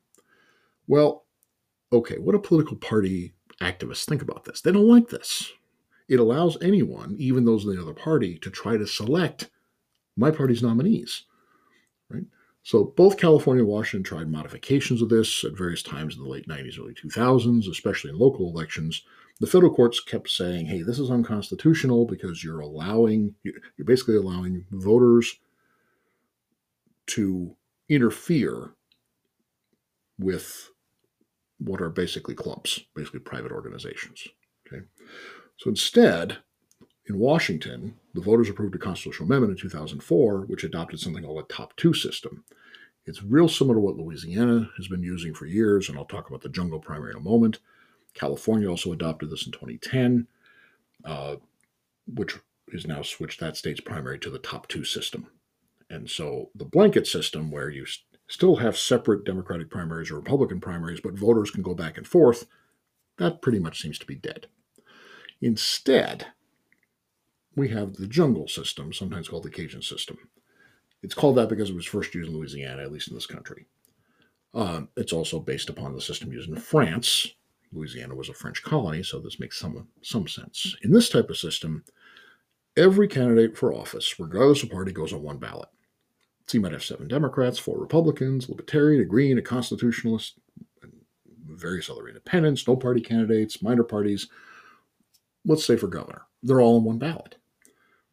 Well, 0.87 1.25
okay, 1.91 2.17
what 2.17 2.31
do 2.31 2.39
political 2.39 2.77
party 2.77 3.33
activists 3.61 4.05
think 4.05 4.21
about 4.21 4.45
this? 4.45 4.61
They 4.61 4.71
don't 4.71 4.87
like 4.87 5.09
this. 5.09 5.51
It 6.07 6.21
allows 6.21 6.57
anyone, 6.61 7.17
even 7.19 7.43
those 7.43 7.65
in 7.65 7.75
the 7.75 7.81
other 7.81 7.93
party, 7.93 8.37
to 8.39 8.49
try 8.49 8.77
to 8.77 8.87
select 8.87 9.49
my 10.15 10.31
party's 10.31 10.63
nominees. 10.63 11.23
So 12.67 12.83
both 12.97 13.17
California 13.17 13.63
and 13.63 13.71
Washington 13.71 14.03
tried 14.03 14.29
modifications 14.29 15.01
of 15.01 15.07
this 15.07 15.45
at 15.45 15.57
various 15.57 15.81
times 15.81 16.17
in 16.17 16.23
the 16.23 16.29
late 16.29 16.47
90s, 16.49 16.77
early 16.77 16.93
2000s, 16.93 17.69
especially 17.69 18.09
in 18.09 18.19
local 18.19 18.49
elections 18.49 19.03
the 19.39 19.47
federal 19.47 19.73
courts 19.73 19.99
kept 19.99 20.29
saying, 20.29 20.65
hey, 20.65 20.81
this 20.81 20.99
is 20.99 21.11
unconstitutional 21.11 22.05
because 22.05 22.43
you're 22.43 22.59
allowing, 22.59 23.35
you're 23.43 23.85
basically 23.85 24.15
allowing 24.15 24.65
voters 24.71 25.35
to 27.07 27.55
interfere 27.87 28.73
with 30.17 30.71
what 31.59 31.81
are 31.81 31.89
basically 31.89 32.33
clubs, 32.33 32.79
basically 32.95 33.19
private 33.19 33.51
organizations. 33.51 34.27
Okay. 34.67 34.83
So 35.57 35.69
instead, 35.69 36.37
in 37.07 37.19
Washington, 37.19 37.95
the 38.13 38.21
voters 38.21 38.49
approved 38.49 38.75
a 38.75 38.79
constitutional 38.79 39.27
amendment 39.27 39.51
in 39.57 39.69
2004, 39.69 40.41
which 40.41 40.63
adopted 40.63 40.99
something 40.99 41.23
called 41.23 41.43
a 41.43 41.53
top 41.53 41.75
two 41.77 41.93
system. 41.93 42.43
It's 43.05 43.23
real 43.23 43.47
similar 43.47 43.75
to 43.75 43.79
what 43.79 43.95
Louisiana 43.95 44.69
has 44.75 44.89
been 44.89 45.01
using 45.01 45.33
for 45.33 45.45
years, 45.45 45.87
and 45.87 45.97
I'll 45.97 46.05
talk 46.05 46.27
about 46.27 46.41
the 46.41 46.49
jungle 46.49 46.79
primary 46.79 47.11
in 47.11 47.17
a 47.17 47.21
moment. 47.21 47.59
California 48.13 48.69
also 48.69 48.91
adopted 48.91 49.29
this 49.29 49.45
in 49.45 49.53
2010, 49.53 50.27
uh, 51.05 51.37
which 52.13 52.37
is 52.69 52.85
now 52.85 53.01
switched 53.01 53.39
that 53.39 53.55
state's 53.55 53.79
primary 53.79 54.19
to 54.19 54.29
the 54.29 54.39
top 54.39 54.67
two 54.67 54.83
system. 54.83 55.27
And 55.89 56.09
so 56.09 56.49
the 56.53 56.65
blanket 56.65 57.07
system, 57.07 57.49
where 57.49 57.69
you 57.69 57.85
still 58.27 58.57
have 58.57 58.77
separate 58.77 59.23
Democratic 59.23 59.69
primaries 59.69 60.11
or 60.11 60.15
Republican 60.15 60.59
primaries, 60.59 60.99
but 60.99 61.17
voters 61.17 61.51
can 61.51 61.63
go 61.63 61.73
back 61.73 61.97
and 61.97 62.05
forth, 62.05 62.47
that 63.17 63.41
pretty 63.41 63.59
much 63.59 63.81
seems 63.81 63.97
to 63.99 64.05
be 64.05 64.15
dead. 64.15 64.47
Instead, 65.41 66.27
we 67.57 67.67
have 67.69 67.95
the 67.95 68.07
jungle 68.07 68.47
system, 68.47 68.93
sometimes 68.93 69.27
called 69.27 69.43
the 69.43 69.49
Cajun 69.49 69.81
system. 69.81 70.17
It's 71.01 71.15
called 71.15 71.35
that 71.37 71.49
because 71.49 71.71
it 71.71 71.75
was 71.75 71.87
first 71.87 72.13
used 72.13 72.29
in 72.29 72.37
Louisiana, 72.37 72.83
at 72.83 72.91
least 72.91 73.09
in 73.09 73.15
this 73.15 73.25
country. 73.25 73.65
Uh, 74.53 74.81
it's 74.95 75.11
also 75.11 75.39
based 75.39 75.69
upon 75.69 75.93
the 75.93 76.01
system 76.01 76.31
used 76.31 76.49
in 76.49 76.55
France, 76.55 77.27
Louisiana 77.73 78.15
was 78.15 78.29
a 78.29 78.33
French 78.33 78.63
colony, 78.63 79.03
so 79.03 79.19
this 79.19 79.39
makes 79.39 79.59
some, 79.59 79.87
some 80.03 80.27
sense. 80.27 80.75
In 80.83 80.91
this 80.91 81.09
type 81.09 81.29
of 81.29 81.37
system, 81.37 81.83
every 82.77 83.07
candidate 83.07 83.57
for 83.57 83.73
office, 83.73 84.19
regardless 84.19 84.63
of 84.63 84.69
party, 84.69 84.91
goes 84.91 85.11
on 85.11 85.23
one 85.23 85.37
ballot. 85.37 85.69
So 86.45 86.57
you 86.57 86.61
might 86.61 86.71
have 86.71 86.83
seven 86.83 87.07
Democrats, 87.07 87.59
four 87.59 87.77
Republicans, 87.77 88.47
Libertarian, 88.47 89.01
a 89.01 89.05
Green, 89.05 89.37
a 89.37 89.41
Constitutionalist, 89.41 90.39
and 90.81 90.93
various 91.45 91.89
other 91.89 92.07
independents, 92.07 92.67
no 92.67 92.75
party 92.75 93.01
candidates, 93.01 93.61
minor 93.61 93.83
parties. 93.83 94.29
Let's 95.43 95.65
say 95.65 95.75
for 95.75 95.87
governor, 95.87 96.21
they're 96.43 96.61
all 96.61 96.77
on 96.77 96.83
one 96.83 96.99
ballot. 96.99 97.35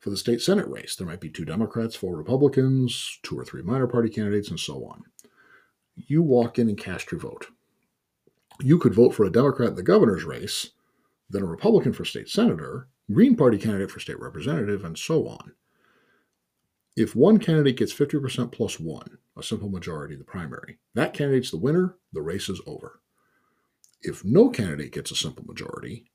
For 0.04 0.10
the 0.10 0.18
state 0.18 0.42
Senate 0.42 0.68
race, 0.68 0.94
there 0.94 1.06
might 1.06 1.22
be 1.22 1.30
two 1.30 1.46
Democrats, 1.46 1.96
four 1.96 2.14
Republicans, 2.14 3.18
two 3.22 3.38
or 3.38 3.42
three 3.42 3.62
minor 3.62 3.86
party 3.86 4.10
candidates, 4.10 4.50
and 4.50 4.60
so 4.60 4.84
on. 4.84 5.04
you 5.96 6.20
walk 6.20 6.58
in 6.58 6.68
and 6.68 6.76
cast 6.76 7.10
your 7.10 7.18
vote. 7.18 7.46
You 8.60 8.78
could 8.78 8.92
vote 8.92 9.14
for 9.14 9.24
a 9.24 9.32
Democrat 9.32 9.70
in 9.70 9.76
the 9.76 9.82
governor's 9.82 10.24
race, 10.24 10.72
then 11.30 11.40
a 11.40 11.46
Republican 11.46 11.94
for 11.94 12.04
state 12.04 12.28
senator, 12.28 12.88
Green 13.10 13.34
Party 13.34 13.56
candidate 13.56 13.90
for 13.90 13.98
state 13.98 14.20
representative, 14.20 14.84
and 14.84 14.98
so 14.98 15.26
on. 15.26 15.54
If 16.94 17.16
one 17.16 17.38
candidate 17.38 17.78
gets 17.78 17.94
50% 17.94 18.52
plus 18.52 18.78
one, 18.78 19.16
a 19.38 19.42
simple 19.42 19.70
majority, 19.70 20.16
the 20.16 20.24
primary, 20.24 20.80
that 20.92 21.14
candidate's 21.14 21.50
the 21.50 21.56
winner, 21.56 21.96
the 22.12 22.20
race 22.20 22.50
is 22.50 22.60
over. 22.66 23.00
If 24.02 24.22
no 24.22 24.50
candidate 24.50 24.92
gets 24.92 25.10
a 25.12 25.16
simple 25.16 25.46
majority, 25.46 26.10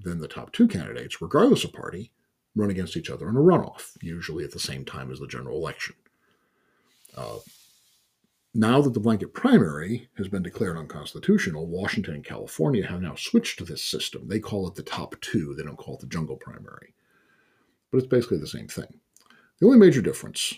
then 0.00 0.18
the 0.18 0.26
top 0.26 0.50
two 0.50 0.66
candidates, 0.66 1.22
regardless 1.22 1.62
of 1.62 1.72
party, 1.72 2.10
run 2.56 2.70
against 2.70 2.96
each 2.96 3.10
other 3.10 3.28
in 3.28 3.36
a 3.36 3.40
runoff, 3.40 3.96
usually 4.00 4.42
at 4.42 4.50
the 4.50 4.58
same 4.58 4.84
time 4.84 5.12
as 5.12 5.20
the 5.20 5.26
general 5.28 5.58
election. 5.58 5.94
Uh, 7.16 7.36
now 8.54 8.80
that 8.80 8.94
the 8.94 9.00
blanket 9.00 9.34
primary 9.34 10.08
has 10.16 10.28
been 10.28 10.42
declared 10.42 10.78
unconstitutional, 10.78 11.66
Washington 11.66 12.14
and 12.14 12.24
California 12.24 12.86
have 12.86 13.02
now 13.02 13.14
switched 13.14 13.58
to 13.58 13.64
this 13.64 13.84
system. 13.84 14.26
They 14.26 14.40
call 14.40 14.66
it 14.66 14.74
the 14.74 14.82
top 14.82 15.14
two, 15.20 15.54
they 15.54 15.62
don't 15.62 15.76
call 15.76 15.96
it 15.96 16.00
the 16.00 16.06
jungle 16.06 16.36
primary. 16.36 16.94
But 17.92 17.98
it's 17.98 18.06
basically 18.06 18.38
the 18.38 18.46
same 18.46 18.66
thing. 18.66 19.00
The 19.60 19.66
only 19.66 19.78
major 19.78 20.00
difference 20.00 20.54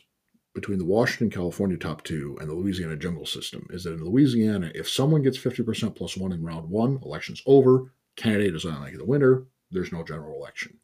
between 0.54 0.78
the 0.78 0.84
Washington 0.84 1.30
California 1.30 1.76
top 1.76 2.02
two 2.04 2.36
and 2.40 2.48
the 2.48 2.54
Louisiana 2.54 2.96
jungle 2.96 3.26
system 3.26 3.66
is 3.70 3.84
that 3.84 3.94
in 3.94 4.04
Louisiana, 4.04 4.70
if 4.74 4.88
someone 4.88 5.22
gets 5.22 5.38
50% 5.38 5.96
plus 5.96 6.16
one 6.16 6.32
in 6.32 6.42
round 6.42 6.70
one, 6.70 7.00
election's 7.04 7.42
over, 7.46 7.92
candidate 8.16 8.54
is 8.54 8.64
automatically 8.64 8.98
the 8.98 9.04
winner, 9.04 9.44
there's 9.70 9.92
no 9.92 10.02
general 10.02 10.36
election. 10.36 10.78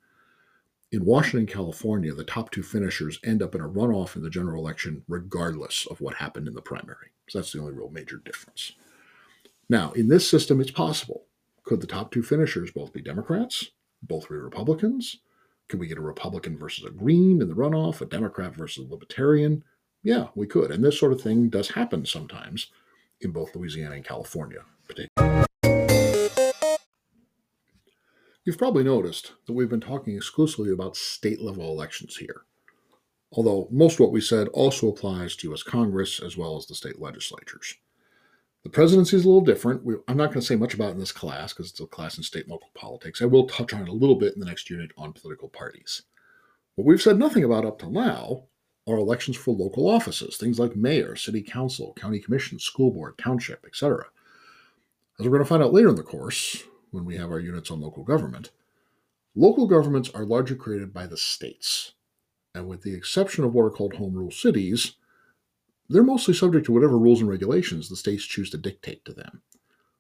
In 0.95 1.05
Washington, 1.05 1.53
California, 1.53 2.15
the 2.15 2.23
top 2.23 2.53
two 2.53 2.63
finishers 2.63 3.19
end 3.25 3.43
up 3.43 3.57
in 3.57 3.61
a 3.61 3.69
runoff 3.69 4.15
in 4.15 4.23
the 4.23 4.31
general 4.31 4.65
election, 4.65 5.03
regardless 5.09 5.89
of 5.91 6.01
what 6.01 6.15
happened 6.15 6.47
in 6.47 6.55
the 6.55 6.63
primary. 6.63 7.09
So 7.29 7.39
that's 7.39 7.51
the 7.51 7.59
only 7.59 7.73
real 7.73 7.91
major 7.91 8.19
difference. 8.25 8.75
Now, 9.69 9.91
in 9.91 10.07
this 10.07 10.31
system, 10.31 10.61
it's 10.61 10.71
possible. 10.71 11.25
Could 11.65 11.81
the 11.81 11.89
top 11.89 12.13
two 12.13 12.23
finishers 12.23 12.71
both 12.71 12.93
be 12.93 13.03
Democrats, 13.03 13.73
both 14.05 14.29
be 14.29 14.37
Republicans? 14.37 15.17
Could 15.67 15.81
we 15.81 15.89
get 15.89 15.99
a 15.99 16.01
Republican 16.01 16.57
versus 16.57 16.85
a 16.85 16.91
Green 16.91 17.43
in 17.43 17.49
the 17.49 17.57
runoff, 17.57 18.01
a 18.01 18.07
Democrat 18.07 18.55
versus 18.55 18.87
a 18.87 18.89
Libertarian? 18.89 19.65
Yeah, 20.05 20.29
we 20.37 20.47
could. 20.47 20.71
And 20.71 20.85
this 20.85 21.01
sort 21.01 21.13
of 21.13 21.21
thing 21.21 21.49
does 21.49 21.71
happen 21.71 22.07
sometimes 22.07 22.69
in 23.21 23.33
both 23.33 23.57
Louisiana 23.57 23.97
and 23.97 24.05
California, 24.05 24.61
particularly. 24.87 25.34
You've 28.45 28.59
probably 28.59 28.85
noticed 28.85 29.33
that 29.47 29.55
we've 29.55 29.71
been 29.71 29.81
talking 29.81 30.15
exclusively 30.15 30.71
about 30.71 30.99
state 30.99 31.41
level 31.41 31.71
elections 31.71 32.19
here, 32.19 32.43
although 33.33 33.69
most 33.71 33.95
of 33.95 34.01
what 34.01 34.13
we 34.13 34.21
said 34.21 34.49
also 34.49 34.89
applies 34.89 35.35
to 35.37 35.49
U.S. 35.49 35.63
Congress 35.63 36.21
as 36.21 36.37
well 36.37 36.59
as 36.59 36.67
the 36.67 36.75
state 36.75 37.01
legislatures. 37.01 37.75
The 38.63 38.69
presidency 38.69 39.17
is 39.17 39.25
a 39.25 39.29
little 39.29 39.41
different. 39.41 39.83
We, 39.83 39.95
I'm 40.09 40.19
not 40.19 40.27
going 40.27 40.41
to 40.41 40.47
say 40.47 40.57
much 40.57 40.75
about 40.75 40.91
it 40.91 40.93
in 40.93 40.99
this 40.99 41.11
class 41.11 41.55
because 41.55 41.71
it's 41.71 41.81
a 41.81 41.87
class 41.87 42.19
in 42.19 42.23
state 42.23 42.43
and 42.43 42.51
local 42.51 42.69
politics. 42.75 43.23
I 43.23 43.27
will 43.27 43.47
touch 43.47 43.73
on 43.73 43.81
it 43.81 43.89
a 43.89 43.93
little 43.93 44.17
bit 44.17 44.35
in 44.35 44.41
the 44.41 44.47
next 44.47 44.69
unit 44.69 44.91
on 44.99 45.15
political 45.15 45.49
parties. 45.49 46.03
What 46.75 46.87
we've 46.87 47.01
said 47.01 47.19
nothing 47.19 47.45
about 47.45 47.65
up 47.65 47.79
till 47.79 47.93
now 47.93 48.45
are 48.87 48.99
elections 48.99 49.39
for 49.39 49.55
local 49.55 49.89
offices, 49.89 50.37
things 50.37 50.59
like 50.59 50.77
mayor, 50.77 51.17
city 51.17 51.41
council, 51.41 51.95
county 51.99 52.21
commission, 52.21 52.59
school 52.59 52.91
board, 52.91 53.17
township, 53.17 53.65
etc. 53.65 54.05
As 55.19 55.25
we're 55.25 55.31
going 55.31 55.43
to 55.45 55.49
find 55.49 55.63
out 55.63 55.73
later 55.73 55.89
in 55.89 55.97
the 55.97 56.03
course, 56.03 56.65
when 56.95 57.05
we 57.05 57.17
have 57.17 57.31
our 57.31 57.41
units 57.41 57.71
on 57.71 57.81
local 57.81 58.05
government, 58.05 58.51
local 59.35 59.67
governments 59.67 60.11
are 60.15 60.25
largely 60.25 60.57
created 60.57 60.95
by 60.95 61.07
the 61.07 61.17
states. 61.17 61.93
And 62.55 62.69
with 62.69 62.83
the 62.83 62.95
exception 62.95 63.43
of 63.43 63.53
what 63.53 63.65
are 63.65 63.71
called 63.71 63.95
home 63.95 64.15
rule 64.15 64.31
cities, 64.31 64.95
they're 65.89 66.05
mostly 66.05 66.35
subject 66.35 66.67
to 66.67 66.73
whatever 66.73 66.97
rules 66.97 67.21
and 67.21 67.29
regulations 67.29 67.89
the 67.89 67.97
states 67.97 68.25
choose 68.25 68.49
to 68.51 68.59
dictate 68.59 69.05
to 69.05 69.13
them. 69.13 69.43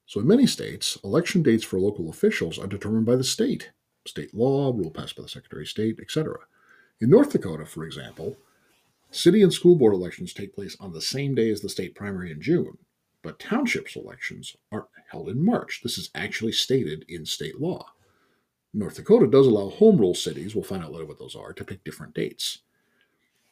So, 0.06 0.20
in 0.20 0.26
many 0.26 0.46
states, 0.46 0.96
election 1.02 1.42
dates 1.42 1.64
for 1.64 1.80
local 1.80 2.08
officials 2.08 2.58
are 2.58 2.66
determined 2.66 3.06
by 3.06 3.16
the 3.16 3.24
state, 3.24 3.72
state 4.06 4.34
law, 4.34 4.72
rule 4.72 4.90
passed 4.90 5.16
by 5.16 5.22
the 5.22 5.28
Secretary 5.28 5.64
of 5.64 5.68
State, 5.68 5.98
etc. 6.00 6.36
In 7.00 7.10
North 7.10 7.32
Dakota, 7.32 7.66
for 7.66 7.84
example, 7.84 8.36
city 9.10 9.42
and 9.42 9.52
school 9.52 9.76
board 9.76 9.94
elections 9.94 10.32
take 10.32 10.54
place 10.54 10.76
on 10.78 10.92
the 10.92 11.00
same 11.00 11.34
day 11.34 11.50
as 11.50 11.60
the 11.60 11.68
state 11.68 11.94
primary 11.94 12.30
in 12.30 12.40
June, 12.40 12.78
but 13.22 13.38
townships 13.38 13.96
elections 13.96 14.56
are 14.70 14.88
held 15.14 15.28
in 15.28 15.44
March. 15.44 15.80
This 15.82 15.96
is 15.96 16.10
actually 16.14 16.52
stated 16.52 17.04
in 17.08 17.24
state 17.24 17.60
law. 17.60 17.86
North 18.72 18.96
Dakota 18.96 19.28
does 19.28 19.46
allow 19.46 19.70
home 19.70 19.98
rule 19.98 20.14
cities, 20.14 20.54
we'll 20.54 20.64
find 20.64 20.82
out 20.82 20.92
later 20.92 21.06
what 21.06 21.20
those 21.20 21.36
are, 21.36 21.52
to 21.52 21.64
pick 21.64 21.84
different 21.84 22.14
dates. 22.14 22.58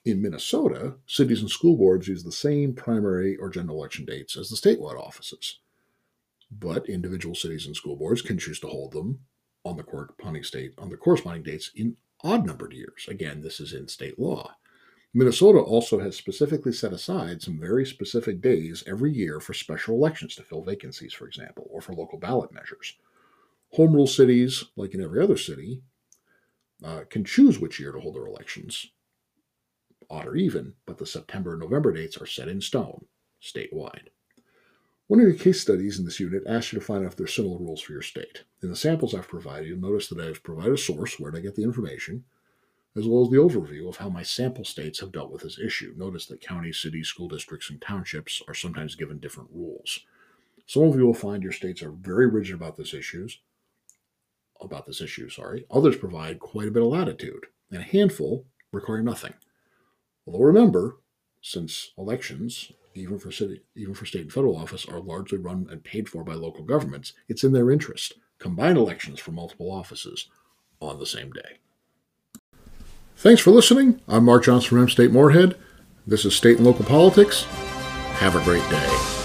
In 0.05 0.21
Minnesota, 0.21 0.95
cities 1.07 1.41
and 1.41 1.49
school 1.49 1.77
boards 1.77 2.09
use 2.09 2.25
the 2.25 2.33
same 2.33 2.75
primary 2.75 3.37
or 3.37 3.49
general 3.49 3.77
election 3.77 4.05
dates 4.05 4.37
as 4.37 4.49
the 4.49 4.57
statewide 4.57 4.99
offices. 4.99 5.61
But 6.51 6.89
individual 6.89 7.37
cities 7.37 7.67
and 7.67 7.77
school 7.77 7.95
boards 7.95 8.21
can 8.21 8.37
choose 8.37 8.59
to 8.61 8.67
hold 8.67 8.93
them 8.93 9.21
on 9.65 9.77
the 9.77 9.85
corresponding 9.85 10.43
state 10.43 10.73
on 10.77 10.91
the 10.91 10.97
corresponding 10.97 11.45
dates 11.45 11.71
in 11.77 11.97
odd 12.25 12.45
numbered 12.45 12.73
years. 12.73 13.07
Again, 13.09 13.43
this 13.43 13.61
is 13.61 13.73
in 13.73 13.87
state 13.87 14.19
law. 14.19 14.57
Minnesota 15.15 15.59
also 15.59 15.99
has 15.99 16.17
specifically 16.17 16.73
set 16.73 16.93
aside 16.93 17.43
some 17.43 17.61
very 17.61 17.85
specific 17.85 18.41
days 18.41 18.83
every 18.87 19.13
year 19.13 19.41
for 19.41 19.53
special 19.53 19.95
elections 19.95 20.35
to 20.37 20.43
fill 20.43 20.63
vacancies, 20.63 21.13
for 21.13 21.27
example, 21.27 21.69
or 21.71 21.83
for 21.83 21.93
local 21.93 22.19
ballot 22.19 22.51
measures. 22.53 22.95
Home 23.73 23.93
rule 23.93 24.07
cities, 24.07 24.65
like 24.75 24.95
in 24.95 25.03
every 25.03 25.23
other 25.23 25.37
city, 25.37 25.83
uh, 26.83 27.03
can 27.11 27.25
choose 27.25 27.59
which 27.59 27.79
year 27.79 27.93
to 27.93 28.01
hold 28.01 28.17
their 28.17 28.27
elections, 28.27 28.87
odd 30.09 30.27
or 30.27 30.35
even, 30.35 30.75
but 30.87 30.99
the 30.99 31.07
September 31.07 31.53
and 31.53 31.61
November 31.61 31.93
dates 31.93 32.17
are 32.17 32.27
set 32.27 32.49
in 32.49 32.61
stone 32.61 33.05
statewide. 33.43 34.09
One 35.09 35.21
of 35.21 35.27
your 35.27 35.37
case 35.37 35.61
studies 35.61 35.99
in 35.99 36.07
this 36.07 36.21
unit 36.21 36.43
asks 36.47 36.73
you 36.73 36.79
to 36.79 36.85
find 36.85 37.05
out 37.05 37.09
if 37.09 37.17
there 37.17 37.25
are 37.25 37.29
similar 37.29 37.59
rules 37.59 37.83
for 37.83 37.93
your 37.93 38.03
state. 38.03 38.45
In 38.63 38.71
the 38.71 38.77
samples 38.77 39.15
I've 39.15 39.29
provided, 39.29 39.69
you'll 39.69 39.79
notice 39.79 40.09
that 40.09 40.21
I've 40.21 40.43
provided 40.43 40.73
a 40.73 40.79
source 40.79 41.21
where 41.21 41.33
to 41.33 41.41
get 41.41 41.55
the 41.55 41.65
information, 41.65 42.25
as 42.97 43.07
well 43.07 43.23
as 43.23 43.31
the 43.31 43.37
overview 43.37 43.89
of 43.89 43.97
how 43.97 44.09
my 44.09 44.23
sample 44.23 44.65
states 44.65 45.01
have 45.01 45.13
dealt 45.13 45.31
with 45.31 45.43
this 45.43 45.59
issue. 45.59 45.95
Notice 45.97 46.27
that 46.27 46.41
counties, 46.41 46.79
cities, 46.79 47.09
school 47.09 47.29
districts, 47.29 47.71
and 47.71 47.81
townships 47.81 48.43
are 48.47 48.55
sometimes 48.55 48.95
given 48.95 49.19
different 49.19 49.51
rules. 49.53 50.01
Some 50.67 50.85
of 50.85 50.97
you 50.97 51.07
will 51.07 51.15
find 51.15 51.43
your 51.43 51.53
states 51.53 51.83
are 51.83 51.91
very 51.91 52.27
rigid 52.27 52.55
about 52.55 52.77
this 52.77 52.95
issues, 52.95 53.41
about 54.61 54.87
this 54.87 55.01
issue, 55.01 55.29
sorry. 55.29 55.65
Others 55.71 55.97
provide 55.97 56.39
quite 56.39 56.69
a 56.69 56.71
bit 56.71 56.83
of 56.83 56.89
latitude, 56.89 57.47
and 57.71 57.81
a 57.81 57.85
handful 57.85 58.45
require 58.73 59.03
nothing. 59.03 59.35
Although 60.27 60.45
remember, 60.45 60.99
since 61.41 61.93
elections, 61.99 62.73
even 62.95 63.19
for 63.19 63.33
city, 63.33 63.63
even 63.75 63.95
for 63.95 64.07
state 64.07 64.23
and 64.23 64.33
federal 64.33 64.57
office, 64.57 64.87
are 64.87 65.01
largely 65.01 65.39
run 65.39 65.67
and 65.71 65.83
paid 65.83 66.09
for 66.09 66.23
by 66.23 66.35
local 66.35 66.65
governments, 66.65 67.13
it's 67.29 67.43
in 67.43 67.53
their 67.53 67.71
interest. 67.71 68.15
Combine 68.39 68.77
elections 68.77 69.19
for 69.19 69.33
multiple 69.33 69.71
offices 69.71 70.29
on 70.81 70.99
the 70.99 71.07
same 71.07 71.31
day. 71.33 71.59
Thanks 73.23 73.41
for 73.41 73.53
listening. 73.53 74.01
I'm 74.09 74.25
Mark 74.25 74.43
Johnson 74.43 74.71
from 74.71 74.81
M 74.81 74.89
State 74.89 75.13
Moorhead. 75.13 75.55
This 76.05 76.25
is 76.25 76.35
State 76.35 76.57
and 76.57 76.67
Local 76.67 76.85
Politics. 76.85 77.45
Have 78.15 78.35
a 78.35 78.43
great 78.43 78.69
day. 78.69 79.22